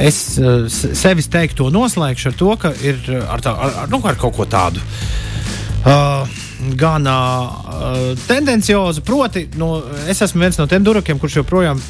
es 0.02 0.22
sevis 0.98 1.27
teiktu 1.27 1.63
to 1.63 1.70
noslēgšu 1.70 2.27
ar 2.27 2.38
to, 2.38 2.56
ka 2.58 2.74
ir 2.82 2.98
ar, 3.30 3.41
tā, 3.41 3.56
ar, 3.56 3.74
ar, 3.84 3.89
nu, 3.89 4.01
ar 4.03 4.15
kaut 4.15 4.36
ko 4.36 4.46
tādu. 4.46 4.80
Uh, 5.86 6.27
gan 6.77 7.08
uh, 7.08 8.18
tendenciozu, 8.27 9.01
proti, 9.01 9.50
nu, 9.58 9.82
es 10.08 10.22
esmu 10.22 10.41
viens 10.41 10.58
no 10.58 10.68
tiem 10.68 10.84
durakiem, 10.84 11.20
kurš 11.20 11.41
joprojām 11.41 11.82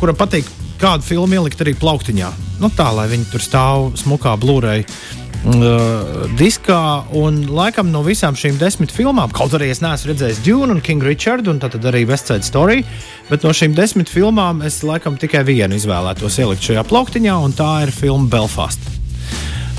kuram 0.00 0.16
patīk 0.16 0.48
kādu 0.80 1.04
filmu 1.04 1.36
ielikt 1.36 1.60
arī 1.60 1.74
plauktiņā. 1.76 2.30
Nu, 2.60 2.70
tā, 2.72 2.88
lai 2.96 3.06
viņi 3.10 3.28
tur 3.32 3.42
stāv 3.44 3.90
smukā 4.00 4.32
blūrei. 4.40 4.84
Uh, 5.40 6.26
diskā, 6.36 7.00
un 7.16 7.38
laikam 7.48 7.88
no 7.88 8.02
visām 8.04 8.36
šīm 8.36 8.58
desmit 8.60 8.92
filmām, 8.92 9.30
kaut 9.32 9.54
arī 9.56 9.70
es 9.72 9.80
neesmu 9.80 10.10
redzējis 10.10 10.42
Dune 10.44 10.74
un 10.74 10.82
King 10.84 11.00
Richard, 11.00 11.48
un 11.48 11.56
tad 11.62 11.78
arī 11.88 12.02
Westside 12.10 12.44
Story, 12.44 12.82
bet 13.30 13.46
no 13.46 13.54
šīm 13.56 13.72
desmit 13.72 14.12
filmām 14.12 14.60
es 14.68 14.82
laikam 14.84 15.16
tikai 15.16 15.40
vienu 15.48 15.78
izvēlētos 15.80 16.36
ielikt 16.44 16.68
šajā 16.68 16.84
plauktiņā, 16.90 17.38
un 17.40 17.56
tā 17.56 17.70
ir 17.86 17.94
filma 17.96 18.28
Belfast. 18.28 18.84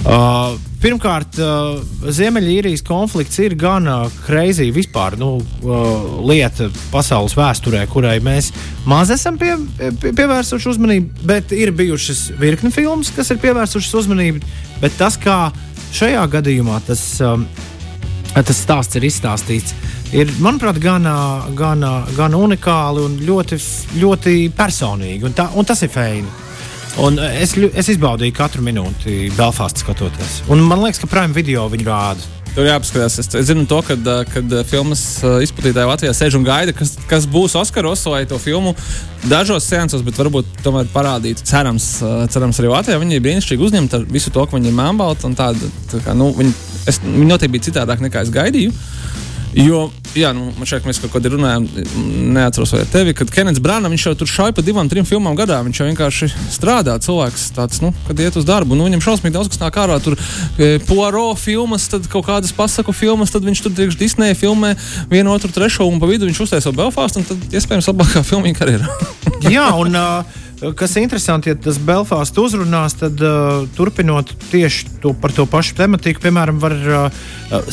Uh, 0.02 0.58
Pirmkārt, 0.82 1.38
uh, 1.38 1.78
Ziemeļīrijas 2.10 2.82
konflikts 2.82 3.38
ir 3.44 3.54
gan 3.60 3.86
kreizī 4.26 4.72
vispār 4.74 5.14
nu, 5.22 5.36
uh, 5.38 6.08
lieta 6.26 6.72
pasaules 6.90 7.36
vēsturē, 7.38 7.84
kurai 7.92 8.16
mēs 8.24 8.50
maz 8.90 9.14
esam 9.14 9.38
pie, 9.38 9.54
pie, 9.78 10.10
pievērsuši 10.18 10.72
uzmanību, 10.74 11.28
bet 11.30 11.54
ir 11.54 11.70
bijušas 11.78 12.32
virkni 12.42 12.74
filmas, 12.74 13.14
kas 13.14 13.30
ir 13.30 13.38
pievērsušas 13.44 14.00
uzmanību. 14.02 14.42
Bet 14.82 14.98
tas, 14.98 15.20
kā 15.22 15.52
šajā 15.94 16.26
gadījumā 16.34 16.82
tas, 16.88 17.06
tas 18.34 18.62
stāsts 18.66 18.98
ir 18.98 19.06
izstāstīts, 19.06 19.76
ir, 20.18 20.34
manuprāt, 20.42 20.82
gan, 20.82 21.06
gan, 21.58 21.86
gan 22.18 22.38
unikāli 22.42 23.06
un 23.06 23.20
ļoti, 23.28 23.60
ļoti 24.02 24.40
personīgi. 24.58 25.30
Un, 25.30 25.38
tā, 25.38 25.52
un 25.54 25.68
tas 25.68 25.86
ir 25.86 25.94
feini. 25.94 26.40
Un 27.00 27.16
es, 27.24 27.54
es 27.56 27.88
izbaudīju 27.94 28.36
katru 28.36 28.64
minūti 28.66 29.30
Belfāstā 29.38 29.86
skatoties. 29.86 30.42
Un 30.52 30.60
man 30.68 30.82
liekas, 30.84 31.00
ka 31.00 31.08
Prime 31.08 31.32
video 31.36 31.70
viņu 31.72 31.88
rāda. 31.88 32.26
Tur 32.52 32.68
jāpaskatās. 32.68 33.16
Es, 33.22 33.30
es 33.40 33.48
zinu, 33.48 33.64
to, 33.70 33.78
kad, 33.88 34.08
kad 34.34 34.54
filmas 34.68 35.02
izplatītāji 35.24 35.88
Latvijā 35.88 36.12
sēž 36.18 36.36
un 36.36 36.44
gaida, 36.44 36.74
kas, 36.76 36.98
kas 37.08 37.28
būs 37.32 37.56
Oskaros, 37.56 38.04
lai 38.12 38.26
to 38.28 38.36
filmu 38.44 38.74
dažos 39.32 39.70
seansos, 39.72 40.04
bet 40.04 40.20
varbūt 40.20 40.60
tomēr 40.66 40.90
parādītu. 40.92 41.46
Cerams, 41.48 41.88
cerams 42.34 42.60
arī 42.60 42.74
Latvijā 42.74 43.00
viņi 43.00 43.18
ir 43.18 43.24
brīnišķīgi 43.24 43.68
uzņemti 43.70 43.98
ar 44.02 44.04
visu 44.12 44.36
to, 44.36 44.44
ka 44.44 44.60
viņi 44.60 44.74
ir 44.74 44.78
mēmbalti. 44.82 45.32
Tāda, 45.40 45.72
tā 45.94 46.04
kā, 46.04 46.18
nu, 46.18 46.34
viņi, 46.36 46.52
es, 46.92 47.00
viņi 47.06 47.30
noteikti 47.30 47.56
bija 47.56 47.70
citādāk 47.70 48.04
nekā 48.04 48.26
es 48.28 48.36
gaidīju. 48.36 48.76
Jo, 49.58 49.90
jā, 50.16 50.30
nu, 50.36 50.48
man 50.56 50.68
ka 50.70 50.88
mēs 50.88 51.02
kaut 51.04 51.12
kādā 51.12 51.32
runājām, 51.34 51.66
neatceros, 52.36 52.72
vai 52.76 52.86
tevi, 52.88 53.14
kad 53.18 53.32
Kenets 53.34 53.60
Brāna, 53.64 53.92
viņš 53.92 54.06
jau 54.08 54.14
tur 54.22 54.30
šauja 54.32 54.56
pa 54.56 54.64
divām, 54.64 54.88
trim 54.92 55.08
filmām 55.08 55.36
gadā. 55.36 55.60
Viņš 55.66 55.82
jau 55.82 55.88
vienkārši 55.90 56.30
strādā. 56.54 56.96
Cilvēks 57.04 57.50
tāds, 57.58 57.82
nu, 57.84 57.92
kad 58.08 58.20
iet 58.24 58.38
uz 58.40 58.48
darbu, 58.48 58.78
nu, 58.80 58.88
viņam 58.88 59.04
šausmīgi 59.04 59.36
daudz 59.36 59.52
kas 59.52 59.60
nāk 59.60 59.80
ārā. 59.84 60.00
Tur 60.04 60.16
e, 60.16 60.78
Poirot 60.88 61.42
filmas, 61.42 61.90
tad 61.92 62.08
kaut 62.12 62.30
kādas 62.30 62.56
pasaku 62.56 62.96
filmas, 62.96 63.34
tad 63.34 63.48
viņš 63.48 63.64
tur 63.66 63.76
priekš 63.76 64.00
Disneja 64.00 64.38
filmē 64.40 64.76
vienu, 65.12 65.34
otru, 65.36 65.52
trešo, 65.52 65.90
un 65.92 66.00
pa 66.00 66.08
vidu 66.08 66.30
viņš 66.30 66.46
uztaisīja 66.48 66.78
Belfāstu, 66.78 67.20
un 67.20 67.28
tad 67.34 67.60
iespējams 67.60 67.92
labākā 67.92 68.24
filmviņa 68.32 68.62
karjerā. 68.62 69.02
jā, 69.52 69.68
un. 69.76 70.00
Uh... 70.00 70.41
Kas 70.62 70.94
interesanti, 70.96 71.50
ja 71.50 71.58
tas 71.58 71.80
Belfāsts 71.82 72.38
uzrunās, 72.38 72.94
tad 73.00 73.18
uh, 73.26 73.64
turpinot 73.74 74.30
tieši 74.52 74.92
to, 75.02 75.10
par 75.18 75.34
to 75.34 75.48
pašu 75.50 75.74
tematiku, 75.80 76.22
piemēram, 76.22 76.60
var 76.62 76.76
uh, 76.78 77.24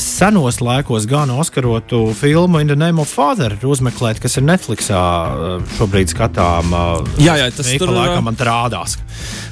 senos 0.01 0.63
laikos 0.65 1.05
gan 1.11 1.29
Oskarotu 1.35 2.07
filmu 2.17 2.63
In 2.63 2.73
the 2.73 2.79
Name 2.79 3.03
of 3.03 3.13
Father 3.13 3.59
uzmeklēt, 3.61 4.23
kas 4.25 4.41
ir 4.41 4.49
Netflixā 4.49 5.03
uh, 5.05 5.77
šobrīd 5.77 6.15
skatām. 6.15 6.73
Uh, 6.73 7.13
jā, 7.21 7.37
jā, 7.43 7.53
tas 7.53 7.69
tur 7.77 7.93
laikam 7.93 8.25
man 8.31 8.41
rādās. 8.41 8.97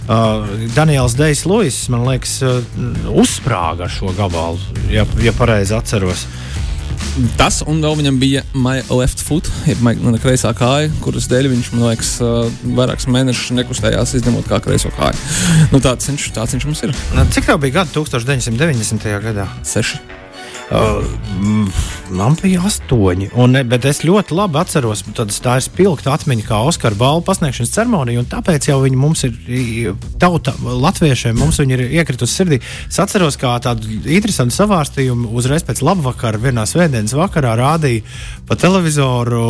Uh, 0.08 0.48
Daniels 0.72 1.18
Dejs 1.20 1.44
Luis, 1.44 1.82
man 1.92 2.08
liekas, 2.08 2.38
uh, 2.40 2.64
uzsprāga 3.12 3.84
ar 3.84 3.92
šo 3.92 4.16
gabalu, 4.16 4.80
ja, 4.88 5.04
ja 5.20 5.36
pareizi 5.36 5.76
atceros. 5.76 6.24
Uh, 6.24 6.55
Tas 7.38 7.62
un 7.66 7.80
vēl 7.84 7.96
viņam 8.00 8.20
bija 8.20 8.42
my 8.56 8.80
left 8.90 9.22
foot, 9.24 9.48
jeb 9.68 9.80
mana 9.84 10.20
kreisā 10.22 10.52
kāja, 10.56 10.90
kuras 11.04 11.28
dēļ 11.32 11.50
viņš, 11.54 11.72
man 11.74 11.88
liekas, 11.90 12.12
vairākus 12.76 13.08
mēnešus 13.12 13.54
nekustējās, 13.56 14.16
izņemot 14.20 14.50
kā 14.50 14.60
kreiso 14.64 14.92
kāju. 14.98 15.18
Nu, 15.72 15.80
tāds, 15.84 16.10
viņš, 16.10 16.28
tāds 16.36 16.56
viņš 16.56 16.68
mums 16.68 16.84
ir. 16.86 16.94
Cik 17.36 17.50
tev 17.50 17.62
bija 17.64 17.80
gadi 17.80 17.96
1990. 17.96 19.10
gadā? 19.30 19.50
Seši. 19.66 20.25
Uh, 20.66 21.04
man 22.10 22.34
bija 22.40 22.64
astoņi. 22.66 23.28
Un, 23.38 23.54
bet 23.70 23.84
es 23.86 24.00
ļoti 24.02 24.34
labi 24.34 24.58
atceros, 24.58 25.04
tā 25.14 25.58
ir 25.60 25.62
spilgta 25.62 26.10
atmiņa, 26.16 26.42
kā 26.48 26.58
Oskara 26.66 26.98
balvu 26.98 27.22
pasniegšanas 27.28 27.70
ceremonija. 27.70 28.24
Tāpēc 28.32 28.66
jau 28.72 28.80
viņi 28.82 28.98
mums 28.98 29.22
ir 29.28 29.92
tauta, 30.18 30.56
latviešiem, 30.58 31.38
mums 31.38 31.60
viņi 31.62 31.76
ir 31.76 31.84
iekritusi 32.00 32.40
sirdī. 32.40 32.58
Es 32.88 32.98
atceros, 33.02 33.38
kā 33.38 33.52
tādu 33.62 33.86
interesantu 34.10 34.56
savārstījumu 34.56 35.30
uzreiz 35.38 35.62
pēc 35.66 35.84
labvakara, 35.86 36.42
vienā 36.42 36.66
svētdienas 36.66 37.14
vakarā 37.14 37.54
rādīja 37.60 38.02
pa 38.46 38.58
televizoru 38.58 39.44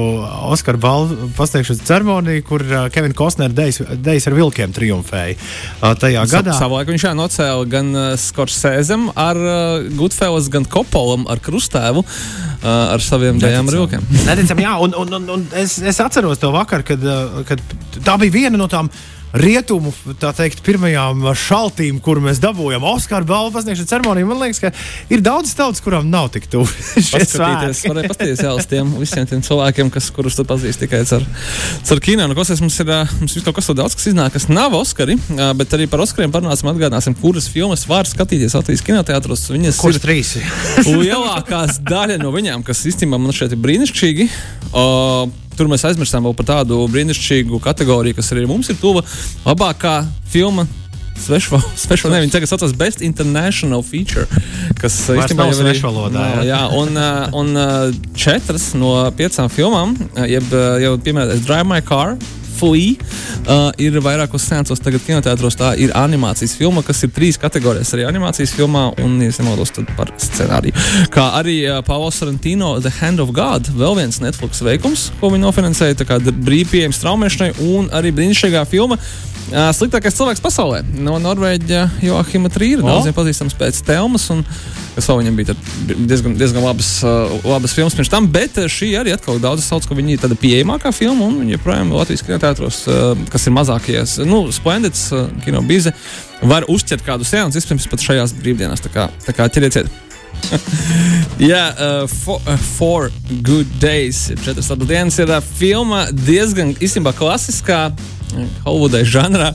Oskara 0.52 0.80
balvu 0.80 1.30
pasniegšanas 1.36 1.84
ceremoniju, 1.88 2.44
kur 2.44 2.64
uh, 2.66 2.90
Kevins 2.92 3.16
Kostners 3.16 3.56
dejas 3.56 4.28
ar 4.28 4.36
vilkiem 4.36 4.76
triumfēja. 4.76 5.40
Uh, 5.80 5.96
tajā 5.96 6.28
Sa 6.28 6.42
gadā 6.42 6.60
savulaik 6.60 6.92
viņš 6.92 7.08
nocēla 7.16 7.66
gan 7.72 7.92
uh, 7.96 8.06
Skorsēzem 8.20 9.08
ar 9.16 9.40
uh, 9.40 9.90
Goodfellas, 9.96 10.52
gan 10.52 10.68
Kopola 10.68 11.05
Paulam 11.06 11.26
ar 11.30 11.42
krustēvu 11.42 12.02
uh, 12.02 12.66
ar 12.66 13.02
saviem 13.04 13.38
dēļiem 13.42 13.70
rīkiem. 13.70 14.06
Neticam, 14.26 14.62
jā, 14.66 14.74
un, 14.82 14.96
un, 14.98 15.18
un, 15.20 15.28
un 15.36 15.44
es, 15.62 15.78
es 15.78 16.02
atceros 16.02 16.42
to 16.42 16.50
vakaru, 16.54 16.86
kad, 16.86 17.10
kad 17.46 17.62
tā 18.02 18.18
bija 18.22 18.34
viena 18.40 18.58
no 18.58 18.66
tām 18.70 18.90
rietumu 19.34 19.92
teikt, 20.20 20.62
pirmajām 20.66 21.24
šaltīm, 21.36 21.98
kur 22.02 22.20
mēs 22.24 22.38
dabūjām 22.42 22.84
Oskara 22.86 23.26
balvu 23.26 23.52
pasniegšanas 23.56 23.90
ceremoniju. 23.90 24.28
Man 24.30 24.40
liekas, 24.42 24.60
ka 24.62 24.70
ir 25.12 25.22
daudz 25.24 25.52
tautas, 25.56 25.82
kurām 25.84 26.08
nav 26.12 26.30
tik 26.34 26.48
tuvu. 26.50 26.68
Paskatīties, 27.14 27.82
varēja 27.88 28.10
paskatīties 28.12 28.44
jā, 28.46 28.52
uz 28.56 28.68
tiem 28.70 28.92
visiem 29.00 29.28
tiem 29.28 29.42
cilvēkiem, 29.46 29.90
kas, 29.94 30.08
kurus 30.14 30.38
tu 30.38 30.46
pazīsti 30.48 30.86
tikai 30.86 31.02
ar, 31.18 31.26
ar 31.26 32.02
kino. 32.04 32.28
Nu, 32.28 32.36
klausies, 32.38 32.62
mums 32.64 32.78
ir 32.82 32.92
mums 33.20 33.36
kaut 33.46 33.58
kas 33.58 33.70
daudz, 33.76 33.96
kas 33.98 34.10
iznāk, 34.12 34.34
kas 34.36 34.48
nav 34.50 34.76
Oskari, 34.78 35.18
bet 35.58 35.74
arī 35.76 35.88
par 35.90 36.04
Oskariem 36.04 36.34
parunāsim, 36.34 36.70
atgādāsim, 36.72 37.16
kuras 37.20 37.48
filmas 37.52 37.86
var 37.88 38.08
skatīties 38.08 38.56
Latvijas 38.56 38.84
kinoteātros. 38.86 39.48
Viņas 39.52 39.80
Kuras 39.82 40.00
ir 40.00 40.04
trīs. 40.04 40.36
lielākās 40.86 41.80
daļa 41.86 42.20
no 42.22 42.32
viņām, 42.34 42.64
kas 42.66 42.84
īstenībā 42.88 43.20
man 43.20 43.36
šeit 43.36 43.56
ir 43.56 43.62
brīnišķīgi. 43.62 44.30
Uh, 44.72 45.26
tur 45.58 45.70
mēs 45.70 45.86
aizmirsām 45.88 46.26
par 46.36 46.48
tādu 46.54 46.82
brīnišķīgu 46.92 47.60
kategoriju, 47.64 48.16
kas 48.18 48.32
arī 48.34 48.46
mums 48.48 48.70
ir 48.72 48.80
tuva. 48.80 49.04
Labākā 49.46 50.00
filma 50.30 50.66
Svešvalodā 51.16 52.12
ne, 52.12 52.22
viņi 52.26 52.34
tagad 52.34 52.50
saucas 52.50 52.74
Best 52.76 53.00
International 53.04 53.82
Feature, 53.86 54.26
kas 54.76 54.98
īstenībā 55.08 55.48
jau 55.48 55.54
ir 55.54 55.60
svešvalodā. 55.62 56.24
Jā, 56.28 56.42
jā 56.50 56.60
un, 56.76 57.00
un 57.40 57.60
četras 58.18 58.70
no 58.76 58.92
piecām 59.16 59.48
filmām, 59.52 59.96
jeb 60.28 60.52
jau 60.82 60.92
pieminētais 61.00 61.46
Drive 61.46 61.68
My 61.70 61.80
Car, 61.84 62.16
Flea 62.56 62.96
uh, 62.96 63.68
ir 63.82 63.98
vairākos 64.04 64.46
seansos 64.48 64.82
tagad 64.82 65.04
kinoteātros. 65.06 65.58
Tā 65.58 65.74
ir 65.80 65.92
animācijas 65.96 66.56
filma, 66.58 66.82
kas 66.86 67.02
ir 67.06 67.12
trīs 67.16 67.38
kategorijas 67.40 67.92
arī 67.96 68.06
animācijas 68.08 68.54
filmā 68.56 68.88
un, 69.04 69.18
ja 69.22 69.34
nemaldos, 69.38 69.74
par 69.98 70.12
scenāriju. 70.22 70.74
Kā 71.14 71.28
arī 71.40 71.58
uh, 71.66 71.80
Pāvila 71.86 72.14
Sorrentino 72.14 72.74
The 72.80 72.92
Hand 73.00 73.22
of 73.22 73.32
God, 73.36 73.70
vēl 73.76 73.98
viens 74.00 74.20
Netflix 74.24 74.62
veikums, 74.64 75.10
ko 75.20 75.30
viņi 75.34 75.46
nofinansēja, 75.46 76.00
tā 76.00 76.08
kā 76.08 76.20
brīvpieejams 76.24 77.00
traumēšanai 77.02 77.52
un 77.72 77.90
arī 77.96 78.14
brīnišķīgā 78.16 78.66
filma. 78.70 78.98
Uh, 79.46 79.68
sliktākais 79.76 80.16
cilvēks 80.18 80.42
pasaulē 80.42 80.80
no 80.98 81.20
Norvēģa 81.22 81.84
Joachima 82.02 82.50
Trīra, 82.50 82.82
daudziem 82.82 83.14
pazīstams 83.14 83.54
pēc 83.58 83.78
Telmas. 83.86 84.26
Un, 84.34 84.42
kas 84.96 85.08
vēl 85.10 85.20
viņam 85.20 85.36
bija 85.38 85.56
diezgan, 86.08 86.36
diezgan 86.40 86.64
labas, 86.64 86.90
uh, 87.04 87.34
labas 87.44 87.74
filmas 87.76 87.96
pirms 87.96 88.10
tam, 88.12 88.28
bet 88.32 88.56
šī 88.72 88.94
arī 89.00 89.12
atkal 89.14 89.40
daudz 89.42 89.66
sauc, 89.66 89.86
ka 89.86 89.96
viņa 89.96 90.14
ir 90.14 90.22
tāda 90.24 90.38
pieejamākā 90.40 90.92
filma 90.96 91.28
un 91.28 91.42
viņa 91.42 91.58
joprojām 91.58 91.92
Latvijas 91.96 92.24
kinoteātros, 92.26 92.80
uh, 92.88 93.26
kas 93.32 93.46
ir 93.46 93.54
mazākies, 93.56 94.16
nu, 94.26 94.46
Splendid, 94.56 94.96
uh, 95.12 95.28
kino 95.44 95.62
bize, 95.68 95.92
var 96.42 96.66
uzķert 96.72 97.04
kādu 97.06 97.28
seansu, 97.28 97.60
iespējams, 97.60 97.88
pat 97.92 98.08
šajās 98.08 98.34
brīvdienās. 98.40 98.84
Tā 98.84 98.92
kā, 98.92 99.08
tā 99.26 99.36
kā 99.36 99.48
ķeriet! 99.52 99.86
Jā, 101.50 101.62
uh, 101.72 102.08
for, 102.08 102.40
uh, 102.46 102.56
Four 102.76 103.10
Good 103.42 103.78
Days. 103.80 104.26
Četras 104.44 104.70
tādas 104.70 104.88
dienas 104.88 105.18
ir 105.20 105.32
uh, 105.32 105.40
filma 105.58 106.06
diezgan 106.12 106.74
īstenībā 106.80 107.14
klasiskā 107.16 107.90
Holivudai 108.64 109.04
žanrā. 109.08 109.52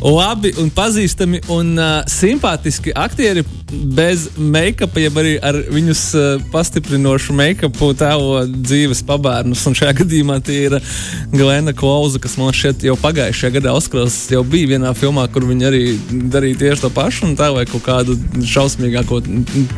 Labi 0.00 0.54
un 0.60 0.70
pazīstami 0.72 1.42
un 1.52 1.74
uh, 1.76 1.90
simpātiski 2.08 2.94
aktieri 2.96 3.44
bez 3.70 4.28
make-up, 4.36 4.96
jeb 4.98 5.16
arī 5.20 5.36
ar 5.42 5.56
viņus 5.70 6.02
uh, 6.18 6.42
pastiprinošu 6.52 7.34
make-upu 7.36 7.90
tēlo 7.98 8.44
dzīves 8.50 9.02
pabērnus. 9.06 9.62
Un 9.68 9.76
šajā 9.78 9.94
gadījumā 10.02 10.40
tie 10.44 10.58
ir 10.68 10.76
Glena 11.32 11.74
Klauza, 11.76 12.20
kas 12.22 12.36
man 12.40 12.54
šķiet 12.56 12.84
jau 12.88 12.96
pagājušajā 13.00 13.54
gadā 13.58 13.74
Oskaros 13.76 14.16
jau 14.32 14.42
bija 14.46 14.72
vienā 14.74 14.92
filmā, 14.98 15.26
kur 15.32 15.46
viņi 15.48 15.68
arī 15.68 15.82
darīja 16.32 16.60
tieši 16.64 16.84
to 16.84 16.90
pašu 16.94 17.28
un 17.28 17.36
tēloja 17.38 17.68
kaut 17.70 17.84
kādu 17.86 18.16
šausmīgāko 18.50 19.20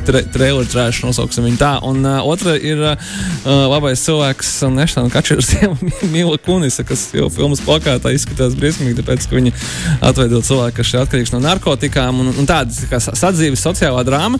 tre 0.09 0.25
traileru 0.33 0.69
trēšu, 0.73 1.09
nosauksim 1.11 1.49
viņu 1.51 1.61
tā. 1.61 1.75
Un 1.89 2.01
uh, 2.07 2.21
otra 2.29 2.57
ir 2.57 2.81
uh, 2.81 3.13
labais 3.47 4.03
cilvēks 4.07 4.55
Nešana 4.73 5.13
Kačers, 5.13 5.53
Mila 6.15 6.39
Kunisa, 6.43 6.87
kas 6.87 7.09
jau 7.17 7.29
filmas 7.33 7.63
plakātā 7.65 8.15
izskatās 8.17 8.57
briesmīgi, 8.59 8.99
tāpēc, 9.03 9.29
ka 9.29 9.39
viņi 9.39 9.55
atveidot 10.01 10.49
cilvēku, 10.49 10.79
kas 10.81 10.95
ir 10.95 11.03
atkarīgs 11.05 11.35
no 11.35 11.43
narkotikām 11.45 12.23
un, 12.25 12.33
un 12.39 12.49
tādas 12.49 12.81
tā 12.89 13.01
sadzīves 13.03 13.63
sociālā 13.83 14.05
drāma. 14.07 14.39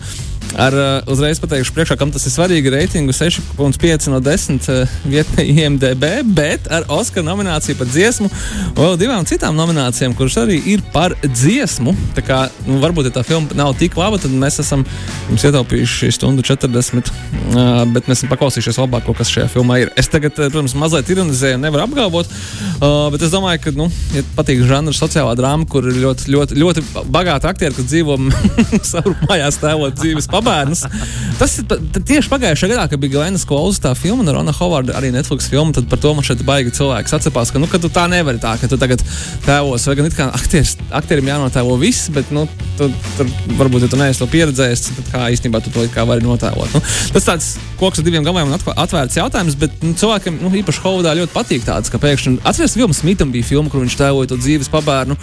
Ar 0.53 0.73
uh, 0.77 1.09
uzreiz 1.09 1.39
pateikšu, 1.41 1.73
priekšā, 1.73 1.95
kam 1.97 2.11
tas 2.13 2.27
ir 2.27 2.33
svarīgi. 2.33 2.69
Reitingu 2.73 3.13
6,5 3.15 4.09
no 4.13 4.19
10 4.21 4.67
uh, 4.69 4.91
vietnē 5.09 5.45
IMDB, 5.49 6.05
bet 6.29 6.67
ar 6.73 6.85
Oskara 6.93 7.25
nomināciju 7.25 7.79
par 7.79 7.89
dziesmu 7.89 8.29
vēl 8.77 8.97
divām 9.01 9.25
citām 9.29 9.57
nominācijām, 9.57 10.13
kuras 10.17 10.37
arī 10.43 10.59
ir 10.75 10.83
par 10.93 11.15
dziesmu. 11.23 11.95
Tā 12.13 12.25
kā 12.25 12.39
nu, 12.67 12.77
varbūt 12.83 13.09
ja 13.09 13.15
tā 13.17 13.23
filma 13.25 13.57
nav 13.57 13.73
tik 13.79 13.97
laba, 13.97 14.19
tad 14.21 14.35
mēs 14.37 14.59
esam 14.61 14.85
ietaupījuši 15.33 16.11
stundu 16.13 16.45
40, 16.45 17.09
uh, 17.09 17.81
bet 17.95 18.11
mēs 18.11 18.21
esam 18.21 18.33
paklausījušies 18.35 18.81
labāko, 18.83 19.17
kas 19.17 19.33
šajā 19.33 19.49
filmā 19.55 19.79
ir. 19.81 19.93
Es 19.97 20.11
tagad, 20.13 20.37
protams, 20.37 20.77
mazliet 20.77 21.09
ironizēju, 21.15 21.61
nevaru 21.65 21.87
apgalvot, 21.87 22.29
uh, 22.29 23.09
bet 23.13 23.25
es 23.25 23.33
domāju, 23.33 23.63
ka, 23.65 23.75
nu, 23.77 23.89
ja 24.13 24.21
patīk 24.37 24.61
žanrs 24.69 25.01
sociālā 25.01 25.33
drāma, 25.39 25.65
kur 25.69 25.89
ir 25.89 25.97
ļoti, 26.05 26.29
ļoti, 26.33 26.61
ļoti 26.61 26.85
bagāti 27.13 27.49
aktieri, 27.49 27.77
kas 27.79 27.89
dzīvo 27.89 28.19
savu 28.93 29.17
mājās 29.25 29.57
tēlot 29.61 29.97
dzīves 29.97 30.29
pabērnus. 30.33 30.83
Tas 31.39 31.55
ir 31.61 31.67
tieši 31.97 32.31
pagājušajā 32.31 32.73
gadā, 32.73 32.87
kad 32.91 33.01
bija 33.01 33.17
Glenas 33.17 33.45
Klausa 33.49 33.87
tā 33.87 33.93
filma, 33.97 34.25
un 34.25 34.33
Rona 34.37 34.53
Hovarda 34.55 34.97
arī 34.99 35.11
Netflix 35.13 35.49
filma, 35.51 35.73
tad 35.75 35.89
par 35.91 36.01
to 36.01 36.13
man 36.17 36.25
šeit 36.25 36.43
baigi 36.47 36.73
cilvēks 36.77 37.15
atcepās, 37.17 37.53
ka, 37.53 37.61
nu, 37.61 37.69
ka 37.71 37.81
tu 37.81 37.91
tā 37.93 38.05
nevari 38.11 38.41
tā, 38.41 38.55
ka 38.61 38.69
tu 38.69 38.79
tagad 38.81 39.03
tēlos, 39.45 39.87
vai 39.89 39.97
gan 39.99 40.09
it 40.09 40.17
kā 40.17 40.29
aktieris, 40.33 40.75
aktierim 40.93 41.29
jānotēlo 41.29 41.77
viss, 41.81 42.09
bet, 42.13 42.31
nu, 42.35 42.45
tu, 42.79 42.89
tur 43.17 43.29
varbūt, 43.59 43.87
ja 43.87 43.91
tu 43.91 43.99
neesi 44.01 44.23
to 44.23 44.29
pieredzējis, 44.31 44.87
tad 44.99 45.11
kā 45.13 45.25
īstenībā 45.35 45.63
tu 45.63 45.73
to 45.73 45.85
kā 45.93 46.05
vari 46.09 46.25
notēlot. 46.25 46.73
Nu, 46.73 46.81
tas 47.13 47.27
tāds 47.27 47.49
koks 47.79 47.99
ar 47.99 48.07
diviem 48.07 48.25
galiem 48.25 48.49
un 48.49 48.57
atvērts 48.57 49.17
jautājums, 49.19 49.57
bet 49.59 49.81
nu, 49.83 49.93
cilvēkiem, 49.99 50.39
nu, 50.43 50.51
īpaši 50.61 50.83
Hovardā 50.83 51.15
ļoti 51.19 51.33
patīk 51.35 51.65
tāds, 51.67 51.91
ka 51.91 51.99
pēkšņi 52.01 52.39
atceries, 52.47 52.77
Vilmas 52.79 53.01
Smitham 53.03 53.33
bija 53.33 53.47
filma, 53.47 53.71
kur 53.71 53.83
viņš 53.83 53.97
tēloja 53.99 54.31
to 54.31 54.39
dzīves 54.39 54.71
pabērnu 54.73 55.17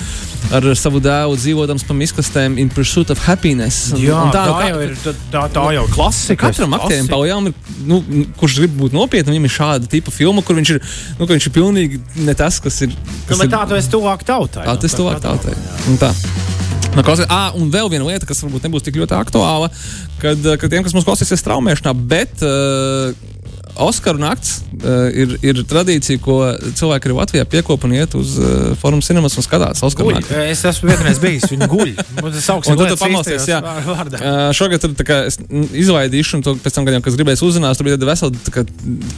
ar 0.57 0.67
savu 0.79 1.01
dēlu 1.03 1.39
dzīvojams 1.39 1.87
pa 1.87 1.97
miskastēm 1.97 2.59
in 2.61 2.71
pursuit 2.75 3.13
of 3.15 3.23
happiness. 3.25 3.91
Un, 3.95 4.03
Jā, 4.05 4.19
un 4.27 4.35
tā, 4.35 4.45
tā, 4.49 4.69
jau 4.71 4.81
ir, 4.85 4.95
tā, 5.05 5.45
tā 5.53 5.65
jau 5.77 5.87
klasika. 5.93 6.51
Katram 6.51 6.77
aktierim 6.79 7.09
paujām 7.11 7.51
ir, 7.51 7.57
nu, 7.89 8.01
kurš 8.41 8.61
grib 8.61 8.77
būt 8.79 8.97
nopietni, 8.97 9.35
viņam 9.35 9.49
ir 9.49 9.55
šāda 9.55 9.91
tipa 9.91 10.15
filma, 10.15 10.45
kur 10.47 10.59
viņš 10.59 10.75
ir, 10.77 10.81
nu, 11.19 11.29
viņš 11.31 11.49
ir 11.49 11.57
pilnīgi 11.57 12.01
ne 12.27 12.37
tas, 12.39 12.61
kas 12.63 12.83
ir. 12.87 12.95
Kas 13.29 13.41
nu, 13.41 13.49
ir 13.49 13.53
tā 13.53 13.65
tu 13.71 13.79
esi 13.79 13.93
tuvāk 13.93 14.25
tautai. 14.29 14.67
Tā, 14.69 14.77
tas 14.85 14.97
tuvāk 14.99 15.23
tautai. 15.25 15.57
Un 15.91 16.01
tā. 16.01 16.13
No, 16.91 17.05
klausī, 17.07 17.25
à, 17.31 17.53
un 17.55 17.69
vēl 17.71 17.87
viena 17.93 18.09
lieta, 18.09 18.27
kas 18.27 18.41
varbūt 18.43 18.65
nebūs 18.67 18.83
tik 18.83 18.97
ļoti 18.99 19.15
aktuāla, 19.15 19.69
kad, 20.19 20.49
kad 20.59 20.73
tiem, 20.73 20.83
kas 20.83 20.95
mums 20.97 21.07
klausīsies 21.07 21.39
straumēšanā, 21.45 21.95
bet 22.11 22.43
uh, 22.43 23.13
Oskaru 23.77 24.19
nakts 24.23 24.61
uh, 24.81 25.09
ir, 25.15 25.37
ir 25.47 25.61
tradīcija, 25.69 26.19
ko 26.23 26.39
cilvēki 26.77 27.09
arī 27.11 27.17
Latvijā 27.19 27.45
piekopa 27.49 27.87
un 27.89 27.95
iet 27.97 28.15
uz 28.19 28.35
uh, 28.41 28.73
Forum 28.81 29.01
Cinemas 29.05 29.37
un 29.39 29.45
skatās 29.47 29.83
Oskaru 29.87 30.11
Guļ. 30.11 30.19
nakti. 30.21 30.35
Es 30.51 30.65
esmu 30.69 30.91
vienreiz 30.91 31.21
bijis, 31.23 31.47
viņa 31.53 31.69
guļ. 31.71 31.93
Tas 32.21 32.49
augsts 32.55 32.73
Un 32.73 32.81
tu 32.81 32.97
pamosties, 33.01 33.47
jā. 33.51 33.61
Vārdā. 33.87 34.21
Uh, 34.21 34.41
šogad 34.57 34.83
tur, 34.85 34.95
kā, 35.07 35.21
izlaidīšu, 35.77 36.39
un 36.39 36.45
to 36.47 36.55
pēc 36.61 36.77
tam, 36.77 36.87
gadiem, 36.89 37.03
kas 37.05 37.17
gribēs 37.19 37.43
uzzināt, 37.47 37.79
tur 37.79 37.89
bija 37.89 37.99
tāda 37.99 38.11
vesela 38.11 38.43
tā 38.47 38.55
kā, 38.55 38.65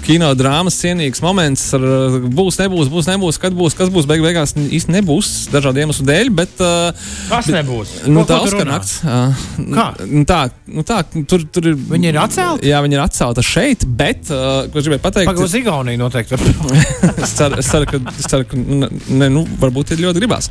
kino 0.07 0.31
drāmas 0.39 0.79
cienīgs 0.83 1.23
moments. 1.25 1.69
Ar, 1.77 1.87
būs, 2.33 2.59
nebūs, 2.63 2.91
būs, 2.93 3.09
nebūs, 3.13 3.41
kad 3.43 3.57
būs, 3.57 3.77
kas 3.79 3.93
būs. 3.93 4.09
Beig, 4.11 4.23
beigās 4.25 4.55
īsti 4.59 4.95
nebūs 4.99 5.33
dažādu 5.53 5.83
iemeslu 5.85 6.07
dēļ. 6.09 6.31
Bet, 6.43 6.61
uh, 6.63 7.11
Kas 7.31 7.49
nebūs? 7.53 7.95
Nu, 8.07 8.23
Ko- 8.23 8.29
tā 8.33 8.41
runā? 8.53 8.69
nakts. 8.75 8.99
Uh, 9.05 9.47
Kā? 9.73 9.87
Nu, 10.09 10.25
tā, 10.29 10.41
nu, 10.69 10.83
tā, 10.87 11.01
tur, 11.29 11.45
tur 11.53 11.71
ir. 11.73 11.77
Viņi 11.93 12.11
ir 12.13 12.19
atcelti? 12.23 12.69
Jā, 12.73 12.81
viņi 12.85 12.99
ir 12.99 13.03
atcelti 13.05 13.45
šeit, 13.47 13.87
bet, 13.99 14.29
uh, 14.33 14.52
ko 14.73 14.81
es 14.81 14.87
gribēju 14.87 15.03
pateikt, 15.05 15.29
Pagaidzi, 15.31 15.45
uz 15.49 15.55
Igauniju 15.59 16.01
noteikti. 16.01 16.39
es 17.25 17.35
ceru, 17.39 17.59
es 17.63 17.71
ceru, 17.73 17.89
ka, 17.91 18.01
es 18.13 18.29
ceru, 18.31 18.47
ka 18.51 18.59
ne, 18.59 19.29
nu, 19.33 19.45
varbūt 19.61 19.95
ir 19.97 20.03
ļoti 20.05 20.23
gribās. 20.23 20.49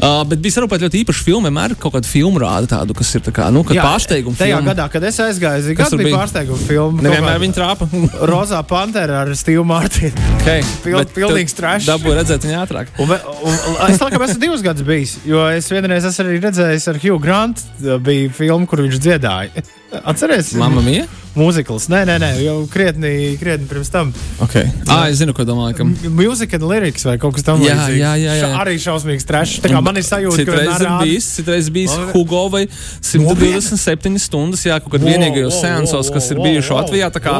Uh, 0.00 0.20
bet 0.30 0.42
bija 0.44 0.58
sarūpēta 0.58 0.86
ļoti 0.86 1.02
īpaša 1.04 1.26
filma. 1.26 1.48
Vienmēr 1.50 1.74
kaut 1.80 1.94
kāda 1.96 2.08
filma 2.10 2.42
rāda 2.44 2.70
tādu, 2.76 2.96
kas 2.98 3.10
ir 3.18 3.24
tā 3.26 3.34
kā, 3.36 3.48
nu, 3.54 3.64
pārsteiguma 3.68 4.38
Tajā 4.38 4.58
filma. 4.58 4.70
gadā, 4.72 4.86
kad 4.92 5.06
es 5.08 5.20
aizgāju, 5.24 5.64
zinu, 5.68 5.78
Kas 5.80 5.94
bija 5.96 6.08
bija? 6.10 6.18
pārsteiguma 6.20 6.60
filma. 6.68 7.04
Nevienmēr 7.06 7.40
viņa 7.44 7.56
trāpa. 7.58 7.88
Rozā 8.32 8.60
pantera 8.68 9.22
ar 9.24 9.32
Steve 9.38 9.64
Martinu. 9.66 10.28
Okay. 10.40 10.64
Pil- 10.84 11.04
pilnīgs 11.16 11.56
trash. 11.58 11.88
Dabūju 11.90 12.16
redzēt 12.20 12.46
viņu 12.46 12.58
ātrāk. 12.62 12.92
Un, 13.02 13.10
un, 13.16 13.56
un, 13.74 13.80
es 13.90 14.00
laikam 14.02 14.24
esmu 14.28 14.40
divus 14.42 14.64
gadus 14.64 14.86
bijis, 14.86 15.16
jo 15.28 15.42
es 15.52 15.68
vienreiz 15.72 16.06
esmu 16.08 16.26
arī 16.28 16.40
redzējis 16.44 16.88
ar 16.92 17.00
Hugh 17.02 17.20
Grant, 17.22 17.64
bija 18.04 18.30
filma, 18.36 18.68
kur 18.70 18.84
viņš 18.86 19.00
dziedāja. 19.02 19.64
Atcerieties, 20.10 20.54
Mamma 20.60 20.84
mia? 20.86 21.06
Mūzikls. 21.36 21.86
Nē, 21.92 22.02
nē, 22.08 22.16
nē, 22.22 22.30
jau 22.44 22.56
krietni, 22.70 23.10
krietni 23.40 23.68
pirms 23.70 23.90
tam. 23.92 24.10
Okay. 24.42 24.66
Ah, 24.90 25.06
es 25.10 25.20
zinu, 25.20 25.34
ko 25.36 25.44
domāju. 25.46 25.76
Ka... 25.78 25.86
Mūzika 26.10 26.58
un 26.58 26.66
liriks 26.72 27.04
vai 27.06 27.16
kaut 27.22 27.36
kas 27.36 27.46
tamlīdzīgs. 27.46 27.96
Jā, 28.00 28.14
jā, 28.14 28.14
jā, 28.18 28.34
jā. 28.40 28.48
Ša- 28.50 28.62
Arī 28.64 28.74
šausmīgs 28.82 29.26
trešs. 29.28 29.60
Tā 29.64 29.70
kā 29.72 29.82
man 29.84 30.00
ir 30.00 30.06
sajūta, 30.06 30.42
ka 30.42 30.56
Citreiz 30.56 30.70
ir 30.74 30.86
rāda- 30.86 31.04
bijis, 31.06 31.28
citreiz 31.38 31.70
bijis 31.74 31.94
Labi. 31.94 32.12
Hugo 32.16 32.42
vai 32.52 32.64
127 33.04 34.18
stundas, 34.18 34.64
jā, 34.66 34.78
kaut 34.82 34.94
kad 34.96 35.04
Wow, 35.04 35.10
vienīgajos 35.12 35.54
wow, 35.54 35.60
seansos, 35.62 36.08
wow, 36.08 36.14
kas 36.16 36.30
ir 36.34 36.40
bijuši 36.42 36.74
Latvijā. 36.76 37.10
Tā 37.14 37.22
kā, 37.24 37.34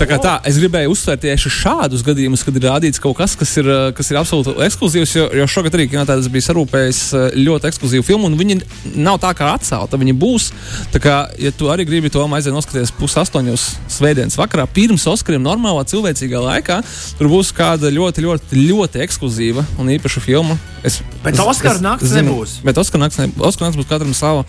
tā 0.00 0.08
kā 0.10 0.18
tā, 0.22 0.34
es 0.50 0.58
gribēju 0.60 0.92
uzsvērt 0.94 1.22
tieši 1.24 1.52
šādus 1.60 2.04
gadījumus, 2.06 2.44
kad 2.46 2.56
ir 2.58 2.66
rādīts 2.68 3.00
kaut 3.02 3.16
kas, 3.18 3.36
kas 3.38 3.54
ir, 3.60 3.68
kas 3.96 4.10
ir 4.12 4.18
absolūti 4.20 4.56
ekskluzīvs, 4.66 5.14
jo, 5.16 5.26
jo 5.40 5.46
šogad 5.50 5.76
arī 5.78 5.86
kinotētas 5.92 6.28
bija 6.32 6.48
sarūpējis 6.50 7.00
ļoti 7.40 7.70
ekskluzīvu 7.70 8.06
filmu, 8.06 8.30
un 8.30 8.38
viņi 8.40 8.60
nav 9.00 9.20
tā 9.22 9.32
kā 9.38 9.52
atcelta, 9.56 9.98
viņi 10.00 10.14
būs. 10.20 10.50
Tā 10.94 11.02
kā, 11.02 11.16
ja 11.40 11.52
tu 11.54 11.70
arī 11.72 11.86
gribi 11.88 12.10
to 12.12 12.24
aiziet 12.30 12.54
noskatīties 12.54 12.92
pusastoņos 13.20 13.64
svētdienas 13.92 14.38
vakarā, 14.40 14.64
pirms 14.72 15.04
Oskariem 15.10 15.42
normālā 15.44 15.84
cilvēcīgā 15.84 16.40
laikā, 16.40 16.78
tur 17.18 17.28
būs 17.28 17.52
kāda 17.52 17.92
ļoti, 17.92 18.24
ļoti, 18.24 18.64
ļoti 18.70 19.04
ekskluzīva 19.04 19.66
un 19.76 19.92
īpaša 19.92 20.24
filma. 20.24 20.56
Es, 20.82 21.02
Bet 21.20 21.36
Oskara 21.36 21.76
zinu. 22.00 22.32
nebūs. 22.32 22.54
Bet 22.64 22.78
Oskara 22.80 23.02
nakts, 23.04 23.18
ne, 23.20 23.26
Oskara 23.44 23.68
nakts 23.68 23.76
būs 23.82 23.88
katram 23.90 24.14
sava, 24.16 24.46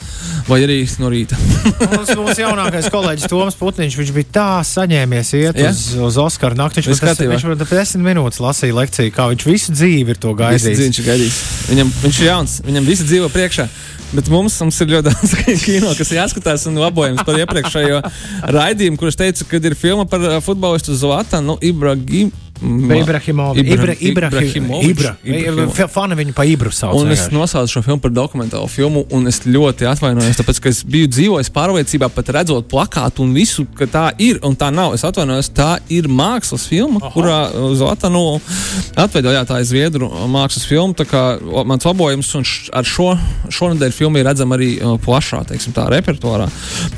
vai 0.48 0.62
arī 0.64 0.78
no 1.02 1.10
rīta. 1.12 1.36
Mums, 1.92 2.14
mums 2.16 2.40
jaunākais 2.40 2.88
kolēģis 2.94 3.28
Toms 3.28 3.58
Putniņš, 3.60 3.98
viņš 4.00 4.12
bija 4.16 4.30
tā 4.38 4.46
saņēmies 4.64 5.34
iet 5.42 5.60
Ja? 5.60 5.74
uz, 5.76 5.82
uz 6.00 6.20
Oskaru 6.24 6.56
nakti. 6.56 6.80
Viņš 6.80 7.02
man 7.04 7.12
tas- 7.12 7.20
viņš 7.20 7.74
desmit 7.74 8.06
minūtes 8.08 8.40
lasīja 8.40 8.78
lekciju, 8.80 9.12
kā 9.12 9.28
viņš 9.34 9.48
visu 9.50 9.76
dzīvi 9.76 10.16
ir 10.16 10.22
to 10.24 10.32
gaidījis. 10.40 10.80
Viņš 10.86 11.02
ir 11.04 11.10
gaidījis. 11.12 11.40
Viņam, 11.72 11.92
viņš 12.06 12.22
ir 12.24 12.30
jauns, 12.32 12.56
viņam 12.64 12.88
visi 12.88 13.08
dzīvo 13.12 13.28
priekšā. 13.34 13.68
Bet 14.12 14.28
mums, 14.28 14.56
mums 14.60 14.80
ir 14.84 14.90
ļoti 14.92 15.08
daudz 15.12 15.36
kino, 15.66 15.92
kas 15.96 16.10
jāskatās 16.12 16.66
un 16.68 16.80
labojams 16.80 17.24
par 17.28 17.38
iepriekšējo 17.44 18.02
raidījumu, 18.56 19.00
kurš 19.00 19.20
teica, 19.20 19.48
ka 19.48 19.60
ir 19.60 19.76
filma 19.80 20.04
par 20.08 20.26
futbolistu 20.44 20.96
Zlatanu 20.96 21.56
Ibrahim. 21.64 22.32
Ibrahimovičs. 22.62 23.74
Ibra, 23.74 23.96
Ibra. 24.00 24.30
Ibra. 24.82 25.16
Ibra. 25.24 25.88
Fani 25.92 26.18
viņu 26.20 26.36
pa 26.38 26.46
Ibru 26.46 26.72
sauc. 26.74 27.00
Un 27.00 27.12
es 27.14 27.28
nosaucu 27.34 27.74
šo 27.74 27.84
filmu 27.86 28.02
par 28.04 28.14
dokumentālu 28.14 28.70
filmu, 28.70 29.06
un 29.16 29.28
es 29.32 29.42
ļoti 29.48 29.88
atvainojos, 29.90 30.38
tāpēc, 30.40 30.62
ka 30.62 30.72
es 30.72 30.84
biju 30.88 31.10
dzīvojis 31.12 31.52
pārliecībā, 31.56 32.12
pat 32.14 32.32
redzot 32.38 32.68
plakātu 32.72 33.26
un 33.26 33.34
visu, 33.36 33.66
ka 33.78 33.88
tā 33.90 34.06
ir. 34.22 34.40
Un 34.46 34.56
tā 34.60 34.72
nav. 34.74 34.96
Es 34.98 35.06
atvainojos, 35.08 35.52
tā 35.58 35.76
ir 35.92 36.10
mākslas 36.12 36.68
filma, 36.70 37.02
Aha. 37.02 37.12
kurā 37.16 37.40
Zlatanu 37.78 38.24
atveidojā 39.00 39.44
tā 39.50 39.62
ir 39.62 39.70
Zviedru 39.70 40.12
mākslas 40.32 40.68
filma. 40.70 40.98
Tā 40.98 41.08
kā 41.10 41.24
mans 41.68 41.86
labojums, 41.88 42.30
un 42.38 42.46
š, 42.48 42.70
ar 42.78 42.88
šo 42.88 43.12
šonadēļ 43.52 43.96
filmu 43.96 44.22
ir 44.22 44.28
redzama 44.30 44.58
arī 44.58 44.72
plašā, 45.04 45.42
teiksim, 45.50 45.74
tā 45.76 45.88
repertuārā. 45.92 46.48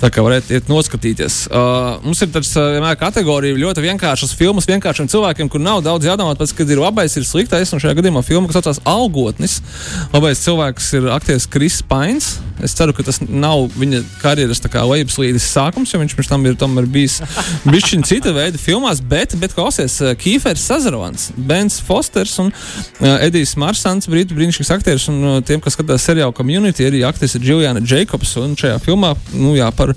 Tā 0.01 0.11
kā 0.13 0.23
varat 0.25 0.51
iet 0.53 0.69
noskatīties. 0.71 1.43
Uh, 1.47 2.03
mums 2.03 2.21
ir 2.23 2.31
tāds 2.33 2.51
vienmēr 2.57 2.97
kategorija 2.99 3.57
ļoti 3.59 3.83
vienkāršas 3.87 4.35
filmas 4.37 4.67
vienkāršiem 4.69 5.09
cilvēkiem, 5.11 5.49
kur 5.53 5.61
nav 5.61 5.83
daudz 5.85 6.07
jādomā, 6.09 6.33
pēc, 6.39 6.55
kad 6.57 6.71
ir 6.73 6.81
labais, 6.81 7.13
ir 7.19 7.27
sliktais. 7.27 7.73
Un 7.73 7.81
šajā 7.83 7.99
gadījumā 7.99 8.23
filma, 8.25 8.49
kas 8.49 8.59
saucās 8.59 8.81
Algotnis, 8.89 9.59
labais 10.13 10.41
cilvēks 10.41 10.89
ir 10.97 11.11
aktieris 11.13 11.45
Kris 11.53 11.81
Pains. 11.85 12.33
Es 12.63 12.75
ceru, 12.77 12.93
ka 12.95 13.03
tas 13.05 13.19
nav 13.21 13.67
viņa 13.75 13.99
karjeras 14.21 14.61
lejupslīdes 14.63 15.45
sākums, 15.51 15.91
jo 15.91 15.99
viņš 15.99 16.15
pirms 16.15 16.29
tam 16.31 16.45
ir 16.47 16.55
tomēr 16.59 16.87
bijis 16.89 17.19
bišķiņ 17.73 18.05
cita 18.07 18.33
veida 18.35 18.61
filmās, 18.61 19.01
bet, 19.03 19.35
bet 19.41 19.55
klausies, 19.57 19.97
uh, 20.01 20.13
Kīfers 20.19 20.63
Sazarovans, 20.69 21.31
Bens 21.35 21.79
Fosters 21.83 22.37
un 22.41 22.53
uh, 22.53 23.17
Edijs 23.25 23.55
Marsants, 23.59 24.07
brītu 24.09 24.37
brīnišķīgs 24.37 24.71
aktieris, 24.77 25.09
un 25.11 25.19
uh, 25.27 25.39
tiem, 25.45 25.61
kas 25.63 25.75
skatās 25.75 26.05
seriālu 26.07 26.35
Community, 26.37 26.87
arī 26.87 27.03
aktrise 27.07 27.41
Juliana 27.43 27.83
Jacobs, 27.83 28.35
un 28.39 28.55
šajā 28.59 28.79
filmā, 28.85 29.13
nu 29.35 29.57
jā, 29.57 29.67
par 29.75 29.91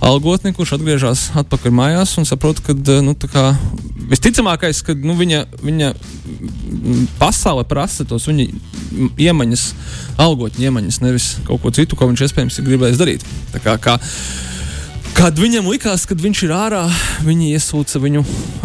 algotni, 0.00 0.54
kurš 0.56 0.78
atgriežas 0.78 1.28
atpakaļ 1.44 1.76
mājās 1.78 2.16
un 2.18 2.26
saprot, 2.28 2.64
ka, 2.64 2.74
nu, 3.04 3.14
tā 3.14 3.30
kā 3.30 3.52
visticamākais, 4.10 4.82
ka, 4.86 4.96
nu, 4.98 5.16
viņa, 5.18 5.44
viņa 5.62 5.92
pasaule 7.20 7.64
prasa 7.68 8.06
tos 8.08 8.28
viņa 8.30 8.48
iemaņas, 9.28 9.64
algotņu 10.24 10.68
iemaņas, 10.68 11.00
nevis 11.04 11.32
kaut 11.48 11.62
ko 11.64 11.74
citu, 11.74 11.98
ko 11.98 12.10
viņš 12.10 12.28
iespējams 12.28 12.60
ir 12.60 12.70
gribējis 12.70 13.00
darīt. 13.00 13.26
Tā 13.54 13.62
kā, 13.64 13.76
kā, 13.82 13.98
Kad 15.18 15.34
viņam 15.34 15.66
likās, 15.66 16.04
kad 16.06 16.20
viņš 16.22 16.40
ir 16.46 16.52
ārā, 16.54 16.84
viņi 17.26 17.48
iesūca 17.56 17.98
viņu 18.02 18.20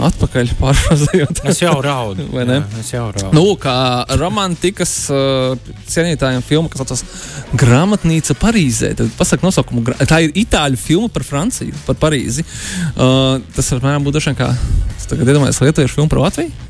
atpakaļ, 0.06 0.52
pārfrāzējot. 0.62 1.42
Es 1.50 1.62
jau 1.64 1.74
raudu. 1.82 2.28
Vai 2.36 2.44
ne? 2.46 2.60
Jā, 2.60 2.82
es 2.84 2.92
jau 2.94 3.08
raudu. 3.08 3.32
Nu, 3.34 3.56
kā 3.58 3.74
romantikas 4.20 4.92
uh, 5.14 5.56
cienītājiem 5.90 6.46
filma, 6.46 6.70
kas 6.70 6.84
saucas 6.84 7.04
Grāmatnīca 7.58 8.38
Parīzē. 8.38 8.94
Tad 9.00 9.10
pasak 9.18 9.42
nosaukumu. 9.46 9.96
Tā 10.06 10.24
ir 10.28 10.38
itāļu 10.44 10.78
filma 10.78 11.10
par 11.14 11.26
Franciju, 11.26 11.74
par 11.88 11.98
Parīzi. 12.02 12.46
Uh, 12.46 13.40
tas 13.56 13.74
apmēram 13.74 14.06
būtu 14.06 14.20
dažiem 14.20 14.38
kā, 14.38 14.52
tagad 15.14 15.34
iedomājos, 15.34 15.64
lietuviešu 15.64 16.00
filmu 16.00 16.12
par 16.12 16.26
Latviju. 16.26 16.70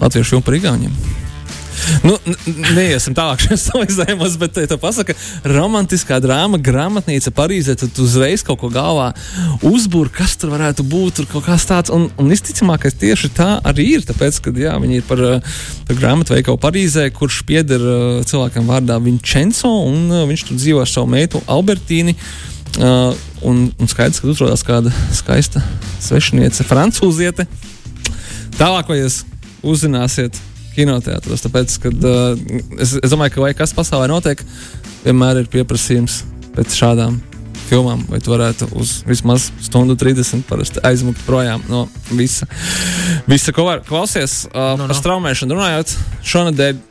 Latviešu 0.00 0.36
filmu 0.36 0.46
par 0.46 0.58
Igauniem. 0.58 0.98
Nu, 2.06 2.14
neiesim 2.74 3.14
tālāk 3.16 3.42
šajos 3.44 3.64
salīdzinājumos, 3.68 4.36
bet 4.40 4.56
te 4.56 4.78
pasaka, 4.80 5.14
romantiskā 5.46 6.18
drāma, 6.24 6.58
grāmatnīca 6.62 7.32
Parīzē. 7.36 7.76
Tad 7.78 7.92
tu 7.96 8.06
uzreiz 8.06 8.44
kaut 8.46 8.60
ko 8.62 8.70
galvā 8.72 9.10
uzbūri, 9.66 10.12
kas 10.16 10.36
tur 10.40 10.54
varētu 10.54 10.86
būt, 10.88 11.20
tur 11.20 11.30
kaut 11.30 11.46
kas 11.48 11.68
tāds. 11.68 11.92
Un, 11.94 12.08
un 12.16 12.32
visticamākais 12.32 12.96
tieši 12.98 13.32
tā 13.36 13.50
arī 13.66 13.90
ir. 13.96 14.06
Tāpēc, 14.08 14.40
ka 14.44 14.54
jā, 14.56 14.74
viņi 14.82 15.00
ir 15.00 15.06
par, 15.08 15.22
uh, 15.22 15.62
par 15.88 16.00
grāmatveikalu 16.00 16.60
Parīzē, 16.62 17.08
kurš 17.14 17.42
pieder 17.48 17.84
uh, 17.84 18.02
cilvēkam 18.26 18.68
vārdā 18.70 18.98
Vincenzo, 19.02 19.72
un 19.86 20.06
uh, 20.10 20.26
viņš 20.30 20.48
tur 20.48 20.60
dzīvo 20.60 20.84
ar 20.84 20.92
savu 20.92 21.12
meitu 21.12 21.44
Albertīni. 21.46 22.16
Uh, 22.76 23.14
un, 23.46 23.66
un 23.78 23.90
skaidrs, 23.90 24.20
ka 24.22 24.32
atrodas 24.32 24.64
kāda 24.66 24.92
skaista 25.14 25.62
svešiniece, 26.02 26.66
francūziete. 26.66 27.46
Tālāk, 28.56 28.90
vai 28.90 29.00
jūs 29.02 29.22
uzzināsiet 29.66 30.38
kinoteātros, 30.76 31.44
tāpēc, 31.46 31.78
kad 31.86 32.04
uh, 32.04 32.34
es, 32.80 32.96
es 33.00 33.12
domāju, 33.12 33.36
ka 33.36 33.44
vai 33.46 33.54
kas 33.56 33.72
pasaulē 33.76 34.10
notiek, 34.10 34.42
vienmēr 35.06 35.42
ir 35.42 35.50
pieprasījums 35.52 36.22
pēc 36.56 36.76
šādām 36.76 37.20
filmām, 37.66 38.04
vai 38.10 38.20
tu 38.22 38.30
varētu 38.30 38.68
uz 38.78 39.00
vismaz 39.08 39.48
stundu 39.64 39.96
30 39.98 40.44
parasti 40.48 40.82
aizmukt 40.86 41.22
projām 41.26 41.64
no 41.70 41.86
visa, 42.14 42.46
visa 43.26 43.54
ko 43.56 43.66
var 43.70 43.82
klausies. 43.86 44.44
Uh, 44.52 44.76
Nu, 44.76 44.82
no, 44.82 44.84
nu. 44.84 44.92
par 44.92 45.00
straumēšanu 45.00 45.56
runājot, 45.56 45.96
šonadēļ. 46.34 46.84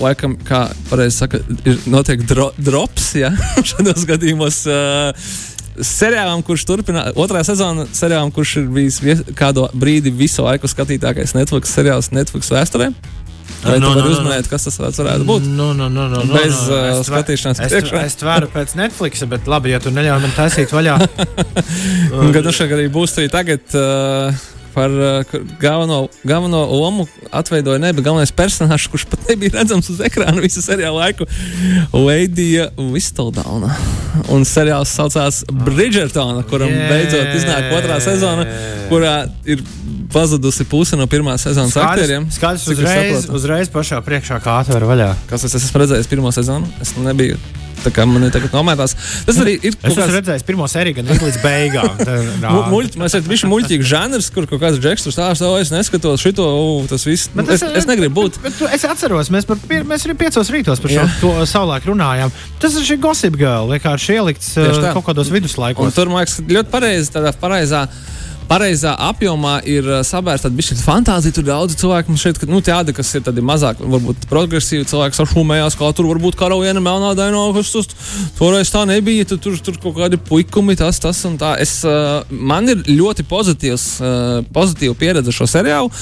Laikam, 0.00 0.32
kā 0.42 0.64
pareizi 0.88 1.20
saka, 1.20 1.38
ir 1.68 1.76
notiek 1.86 2.22
dro, 2.26 2.48
drops, 2.58 3.12
ja 3.20 3.28
šādos 3.68 4.06
gadījumos. 4.08 4.64
Uh, 4.66 5.34
Seriālam, 5.82 6.42
kurš 6.46 6.64
turpina, 6.68 7.08
otrā 7.18 7.40
sezona 7.46 7.86
seriālam, 7.92 8.30
kurš 8.34 8.56
ir 8.60 8.68
bijis 8.70 9.00
vies, 9.02 9.22
kādu 9.34 9.66
brīdi 9.74 10.12
visu 10.14 10.44
laiku 10.46 10.70
skatītākais 10.70 11.34
Netflix 11.34 11.72
seriāls 11.74 12.12
Netflix 12.14 12.52
vēsturē. 12.54 12.92
Vai 13.64 13.78
Nu, 13.80 13.88
tu 13.88 13.94
nu, 13.94 13.94
vari 13.96 14.08
nu, 14.08 14.12
uzminēt, 14.12 14.48
kas 14.48 14.66
tas 14.68 14.76
varētu, 14.78 15.24
būt? 15.24 15.44
Nu, 15.48 15.70
nu, 15.72 15.88
nu, 15.88 16.04
nu, 16.12 16.20
nu, 16.24 16.34
Bez, 16.36 16.58
nu. 16.68 16.74
uh, 16.76 17.00
Es 17.00 17.06
tver- 17.08 17.22
skatīšanās 17.24 17.60
es, 17.64 17.72
priekšā. 17.72 18.02
es 18.04 18.16
tveru 18.20 18.48
pēc 18.52 18.74
Netflix, 18.76 19.24
bet 19.28 19.48
labi, 19.48 19.72
ja 19.72 19.80
tu 19.80 19.90
neļauj 19.90 20.20
man 20.20 20.34
taisīt 20.36 20.72
vaļā. 20.74 20.98
Gan 22.34 22.44
nu 22.44 22.52
šeit 22.52 22.74
arī 22.76 22.90
būs 22.92 23.16
arī 23.18 23.30
tagad 23.32 23.76
uh, 23.78 24.36
par 24.74 24.90
uh, 24.90 25.34
galveno, 25.62 26.08
galveno 26.26 26.64
lomu 26.66 27.06
atveidoja 27.30 27.78
ne, 27.82 27.92
bet 27.94 28.04
galvenais 28.04 28.32
personāžs, 28.34 28.88
kurš 28.90 29.06
pat 29.10 29.28
nebija 29.30 29.54
redzams 29.58 29.88
uz 29.94 30.02
ekrāna 30.04 30.42
visu 30.42 30.62
seriālu 30.64 30.98
laiku- 30.98 31.28
Leidija 32.06 32.68
Vistoldāna. 32.76 33.72
Un 34.34 34.44
seriāls 34.48 34.92
saucās 34.94 35.44
Bridgertona, 35.50 36.42
kuram 36.50 36.70
Yeah. 36.74 36.90
beidzot 36.90 37.34
iznāk 37.38 37.70
otrā 37.76 38.00
sezona, 38.02 38.46
kurā 38.90 39.28
ir 39.46 39.62
pazudusi 40.12 40.64
puse 40.70 40.96
no 40.96 41.06
pirmās 41.10 41.42
sezonas 41.46 41.76
aktieriem. 41.76 42.26
Skaidrs, 42.30 42.64
Cik 42.64 42.78
es 42.78 42.84
uzreiz, 42.84 43.28
uzreiz 43.40 43.70
pašā 43.72 44.00
priekšā 44.06 44.40
kā 44.44 44.60
atver 44.62 44.86
vaļā. 44.90 45.12
Kas 45.30 45.44
es 45.44 45.54
esmu 45.60 45.82
redzējis 45.84 46.10
pirmo 46.10 46.32
sezonu? 46.34 46.66
Es 46.82 46.94
nebiju. 46.96 47.38
Tā 47.82 47.90
kā 47.92 48.04
man 48.08 48.22
ir 48.26 48.30
tagad 48.34 48.52
nomētās. 48.54 48.94
Tas 49.26 49.38
arī 49.42 49.56
ir 49.60 49.74
Es 49.74 49.96
kāds 49.96 50.12
redzējis 50.14 50.44
pirmo 50.46 50.66
sēriju, 50.70 50.98
gan 51.00 51.10
līdz 51.10 51.38
beigām. 51.42 51.88
mu- 52.54 52.62
muļ- 52.72 52.94
Mēs 53.02 53.12
esam 53.16 53.26
bijuši 53.28 53.50
muļķīgs 53.50 53.88
žanrs, 53.90 54.28
kur 54.34 54.46
kaut 54.50 54.62
kāds 54.62 54.78
džeks 54.80 55.04
tur 55.08 55.14
stāsta, 55.16 55.48
o, 55.50 55.58
es 55.60 55.72
neskatos 55.74 56.22
šito, 56.24 56.46
u, 56.46 56.86
tas 56.90 57.04
viss. 57.08 57.28
Bet 57.34 57.50
Es, 57.56 57.64
es 57.82 57.88
negribu 57.90 58.22
būt. 58.22 58.38
Bet, 58.44 58.56
bet, 58.60 58.74
es 58.78 58.86
atceros, 58.88 59.28
mēs, 59.34 59.48
par, 59.48 59.60
mēs 59.68 60.06
arī 60.08 60.16
piecos 60.24 60.50
rītos 60.54 60.80
par 60.84 60.94
šo 60.94 61.06
to 61.20 61.34
savulaik 61.50 61.86
runājām. 61.90 62.32
Tas 62.62 62.78
ir 62.80 62.86
šī 62.88 62.98
gossip 63.04 63.36
girl, 63.40 63.68
vienkārši 63.74 64.16
ielikts 64.20 64.54
tā. 64.56 64.92
kaut 64.96 65.04
kādos 65.10 65.28
Un 65.32 65.38
viduslaikos. 65.40 65.94
tur, 65.96 66.08
man 66.12 66.22
liekas, 66.24 66.38
ļoti 66.46 66.70
pareizi, 66.72 67.12
tādā 67.14 67.34
pareizā. 67.40 67.84
Pareizā 68.44 68.92
apjomā 69.00 69.54
ir 69.68 69.86
sabērsta 70.04 70.50
bišķiņa 70.52 70.84
fantāzija. 70.84 71.34
Tur 71.34 71.46
daudz 71.46 71.76
cilvēku 71.80 72.12
mums 72.12 72.24
šeit, 72.24 72.38
ka, 72.40 72.48
nu, 72.50 72.60
tādi, 72.64 72.92
kas 72.96 73.08
ir 73.16 73.24
tādi 73.24 73.42
mazāk, 73.44 73.80
varbūt 73.80 74.26
progresīvi 74.30 74.84
cilvēki, 74.90 75.16
sašūmējās, 75.16 75.76
kā 75.80 75.88
tur 75.96 76.10
varbūt 76.10 76.36
karaujena 76.38 76.82
melnā 76.84 77.14
daino, 77.18 77.46
kas 77.56 77.72
tas 77.72 77.88
toreiz 78.38 78.72
tā 78.74 78.84
nebija. 78.90 79.24
Tur, 79.30 79.40
tur, 79.46 79.56
tur 79.64 79.78
kaut 79.82 79.96
kādi 79.98 80.20
puikumi, 80.20 80.76
tas, 80.78 81.00
tas 81.02 81.22
un 81.28 81.38
tā. 81.40 81.54
Es, 81.64 81.78
man 82.28 82.68
ir 82.68 82.84
ļoti 82.90 83.24
pozitīvs, 83.30 83.86
pozitīva 84.54 84.98
pieredze 85.00 85.34
šo 85.34 85.48
seriālu, 85.48 85.92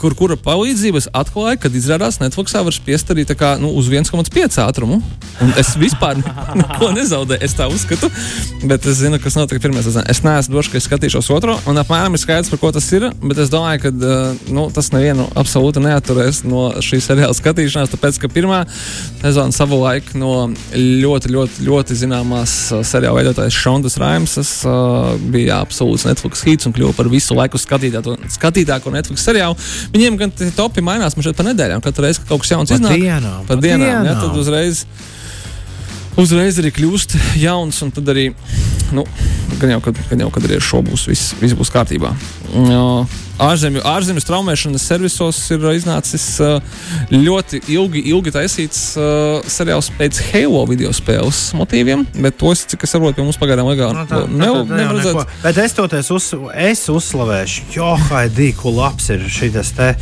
kur, 0.00 0.16
kura 0.18 0.40
palīdzību 0.40 1.02
es 1.02 1.10
atklāju, 1.12 1.60
kad 1.66 1.76
izrādās 1.76 2.22
Netflixā 2.22 2.64
var 2.64 2.76
spiest 2.76 3.12
arī 3.12 3.28
tā 3.28 3.36
kā, 3.38 3.56
nu, 3.60 3.74
uz 3.76 3.92
1,5 3.92 4.62
ātrumu. 4.64 5.02
Un 5.44 5.52
es 5.60 5.74
vispār 5.78 6.18
neko 6.60 6.90
nezaudēju, 6.96 7.42
es 7.46 7.54
tā 7.54 7.68
uzskatu. 7.70 8.10
Bet 8.66 8.86
es 8.90 8.98
zinu, 9.02 9.20
kas 9.22 9.36
notika 9.38 9.62
pirmajā 9.62 9.88
sezonā. 9.88 10.06
Es 10.10 10.22
neesmu 10.24 10.56
drošs, 10.56 10.72
ka 10.72 10.80
es 10.80 10.88
skatīšos 10.88 11.30
otro, 11.34 11.54
un 11.70 11.78
apmēram 11.78 12.16
ir 12.16 12.22
skaidrs, 12.22 12.50
par 12.52 12.62
ko 12.62 12.72
tas 12.74 12.88
ir. 12.96 13.08
Bet 13.22 13.38
es 13.44 13.52
domāju, 13.52 13.84
ka 13.84 13.92
uh, 13.94 14.40
nu, 14.54 14.66
tas 14.74 14.90
nevienu 14.94 15.28
absolūti 15.38 15.82
neaturēs 15.84 16.42
no 16.48 16.68
šī 16.84 17.00
seriāla 17.04 17.36
skatīšanās, 17.36 17.92
tāpēc 17.94 18.18
ka 18.24 18.32
pirmā 18.32 18.64
sezona 19.20 19.54
savu 19.54 19.78
laiku 19.84 20.18
no 20.18 20.32
ļoti, 20.74 21.32
ļoti, 21.34 21.66
ļoti 21.68 21.98
zināmās 22.02 22.56
uh, 22.72 22.82
seriāla 22.86 23.22
veidotājas 23.22 23.58
Šondas 23.58 23.98
Raimsas 24.02 24.52
uh, 24.66 25.14
bija 25.30 25.60
absolūts 25.62 26.08
Netflix 26.08 26.42
hits 26.46 26.68
un 26.68 26.74
kļuva 26.74 26.96
par 26.98 27.10
visu 27.12 27.36
laiku 27.38 27.60
skatītāko, 27.62 28.16
skatītāko 28.34 28.94
Netflix 28.94 29.26
seriālu. 29.28 29.58
Viņiem 29.94 30.18
gan 30.18 30.34
topi 30.56 30.82
mainās 30.84 31.16
šeit 31.18 31.38
pa 31.38 31.46
nedēļām. 31.46 31.82
Katru 31.84 32.06
reizi, 32.06 32.22
kad 32.22 32.32
kaut 32.32 32.44
kas 32.44 32.52
jauns 32.54 32.72
Pa 32.72 32.78
iznāk, 32.78 32.98
dienām, 33.02 33.46
pa 33.46 33.56
pa 33.56 33.62
dienām, 33.62 33.86
ja, 33.86 34.02
dienām. 34.06 34.20
tad 34.22 34.38
uzreiz 34.40 34.84
uzreiz 36.18 36.58
arī 36.60 36.72
kļūst 36.74 37.14
jauns, 37.44 37.78
un 37.86 37.92
tad 37.94 38.08
arī, 38.10 38.28
nu, 38.96 39.04
gan 39.60 39.76
jau, 39.76 39.80
kad, 39.84 39.98
gan 40.10 40.24
jau, 40.26 40.30
kad 40.34 40.44
arī 40.48 40.58
ar 40.58 40.64
šo 40.66 40.82
būs 40.86 41.06
viss, 41.10 41.32
viss 41.40 41.54
būs 41.58 41.70
kārtībā. 41.74 42.12
Jā, 42.54 42.84
Ārzemju, 43.38 43.84
ārzemju 43.86 44.18
straumēšanas 44.24 44.82
servisos 44.82 45.36
ir 45.54 45.62
iznācis 45.70 46.24
uh, 46.42 46.56
ļoti 47.12 47.60
ilgi, 47.70 48.00
ilgi 48.10 48.32
taisīts 48.34 48.80
uh, 48.98 49.44
seriāls 49.46 49.92
pēc 49.94 50.18
Halo 50.32 50.64
video 50.66 50.90
spēles 50.90 51.52
motīviem, 51.54 52.02
bet 52.18 52.34
tos, 52.40 52.64
cik 52.66 52.82
es 52.82 52.90
saprotu, 52.96 53.22
mums 53.22 53.38
pagaidām 53.38 53.70
legāli 53.70 53.94
Nu, 53.94 54.06
tā- 54.10 54.24
ne, 54.26 54.42
tā- 54.42 54.42
tā- 54.42 54.42
tā 54.42 54.48
jau 54.48 54.64
nevar 54.72 54.98
neko. 54.98 55.12
redzēt. 55.22 55.36
Bet 55.44 55.60
es 55.62 55.76
toties 55.78 56.10
uz, 56.16 56.26
es 56.66 56.82
uzslavēšu, 56.90 57.68
jo 57.76 57.92
haidī, 58.08 58.48
ko 58.58 58.74
labs 58.74 59.06
ir 59.14 59.22
šis 59.30 59.70
te 59.78 59.92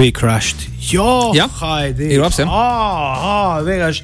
V-crashed. 0.00 0.64
Jo, 0.94 1.34
Jā, 1.36 1.44
haidī. 1.60 2.08
ir 2.14 2.24
labs, 2.24 2.38
jā. 2.40 2.46
Ā, 2.48 2.64
ā, 3.20 3.36
vienkārši. 3.66 4.02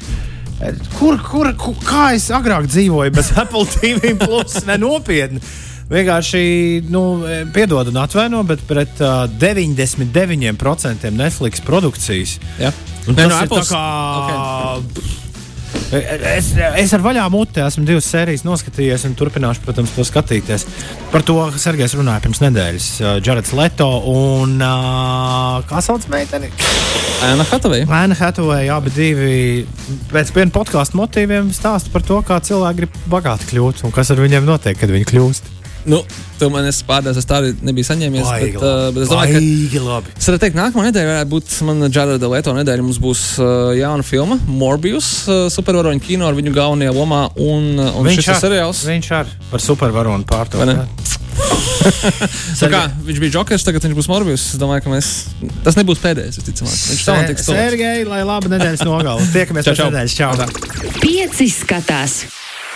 Kur, 0.99 1.19
kur, 1.27 1.49
kur, 1.59 1.75
kā 1.83 2.13
es 2.17 2.29
agrāk 2.35 2.69
dzīvoju 2.71 3.15
bez 3.17 3.33
Apple 3.43 3.67
TV 3.67 4.13
plus 4.21 4.61
nenopietni? 4.69 5.43
Vienkārši, 5.93 6.43
nu, 6.89 7.03
piedod 7.53 7.91
un 7.91 7.99
atvaino, 8.01 8.41
bet 8.49 8.63
pret 8.65 9.01
uh, 9.05 9.27
99% 9.43 11.11
Netflix 11.13 11.61
produkcijas. 11.67 12.39
Jā. 12.63 12.71
Un 13.11 13.19
Nē, 13.19 13.27
tas 13.27 13.29
no 13.29 13.37
ir 13.37 13.43
Apples- 13.45 13.69
tā 13.69 13.77
kā. 13.77 15.21
Es, 15.93 16.47
es 16.81 16.93
ar 16.97 17.03
vaļā 17.05 17.25
muti 17.33 17.61
esmu 17.61 17.85
divas 17.85 18.07
sērijas 18.09 18.47
noskatījies 18.47 19.05
un 19.09 19.17
turpināšu, 19.19 19.61
protams, 19.67 19.93
to 19.93 20.07
skatīties. 20.09 20.65
Par 21.13 21.25
to 21.29 21.37
Sergejs 21.61 21.97
runāja 21.99 22.23
pirms 22.25 22.41
nedēļas. 22.41 22.89
Džarets 23.21 23.53
Leto 23.59 23.91
un 24.09 24.57
kā 25.69 25.85
sauc 25.85 26.09
meiteni? 26.13 26.49
Anna 27.23 27.45
Hathaway. 27.47 27.85
Lēna 27.87 28.17
Hathaway, 28.19 28.71
abi 28.73 28.93
divi 28.97 29.35
pēc 30.11 30.33
viena 30.35 30.55
podkāstu 30.55 30.99
motīviem 30.99 31.53
stāsta 31.55 31.93
par 31.93 32.07
to, 32.09 32.23
kā 32.27 32.41
cilvēki 32.43 32.83
grib 32.83 33.03
bagāti 33.13 33.53
kļūt 33.53 33.85
un 33.87 33.95
kas 33.95 34.11
ar 34.15 34.25
viņiem 34.25 34.49
notiek, 34.49 34.79
kad 34.81 34.91
viņi 34.91 35.11
kļūst. 35.13 35.62
Nu, 35.85 35.99
tu 36.39 36.47
man 36.53 36.67
esi 36.69 36.85
pārdevis, 36.87 37.19
es 37.19 37.27
tādu 37.27 37.53
nebiju 37.67 37.87
saņēmies. 37.89 38.27
Baigi 38.29 38.53
Bet, 38.55 38.63
uh, 38.63 38.89
bet 38.95 39.05
es 39.05 39.11
domāju, 39.11 39.35
ka 39.35 39.41
baigi 39.43 39.83
labi. 39.83 40.15
Es 40.15 40.29
varētu 40.31 40.45
teikt, 40.45 40.59
nākamā 40.59 40.85
nedēļa 40.89 41.11
varētu 41.11 41.31
būt 41.33 41.55
mana 41.67 41.89
Džarada 41.91 42.31
Leto 42.31 42.55
nedēļa. 42.57 42.87
Mums 42.87 43.01
būs 43.03 43.23
uh, 43.43 43.73
jauna 43.79 44.07
filma, 44.07 44.39
Morbius, 44.47 45.13
uh, 45.27 45.45
supervaroņu 45.53 46.05
kino 46.07 46.29
ar 46.29 46.39
viņu 46.39 46.55
galvenajā 46.55 46.95
lomā. 46.95 47.25
Un, 47.35 47.73
uh, 47.79 47.97
un 47.99 48.11
šis 48.15 48.31
ir 48.31 48.39
seriāls. 48.45 48.85
viņš 48.87 49.11
ar, 49.19 49.33
par 49.51 49.65
supervaronu 49.65 50.29
pārto. 50.29 50.63
Tā 52.61 52.69
kā 52.71 52.83
viņš 53.03 53.19
bija 53.23 53.35
Jokers, 53.39 53.65
tagad 53.67 53.87
viņš 53.87 53.97
būs 53.97 54.09
Morbius. 54.11 54.45
Es 54.55 54.61
domāju, 54.61 54.85
ka 54.85 54.93
mēs, 54.93 55.09
tas 55.65 55.79
nebūs 55.79 56.03
pēdējais. 56.03 56.39
visticamāk. 56.39 56.77
Viņš 56.93 57.07
tam 57.09 57.25
tiks 57.31 57.49
tuvu. 57.49 57.57
Sergei, 57.59 58.05
lai 58.07 58.21
laba 58.29 58.53
nedēļas 58.53 58.85
nogala. 58.87 59.33
Tiekamies 59.35 59.73
pēc 59.73 59.83
nedēļas. 59.89 60.19
Čau! 60.21 60.31
Pieci 61.03 61.49
skatās. 61.51 62.21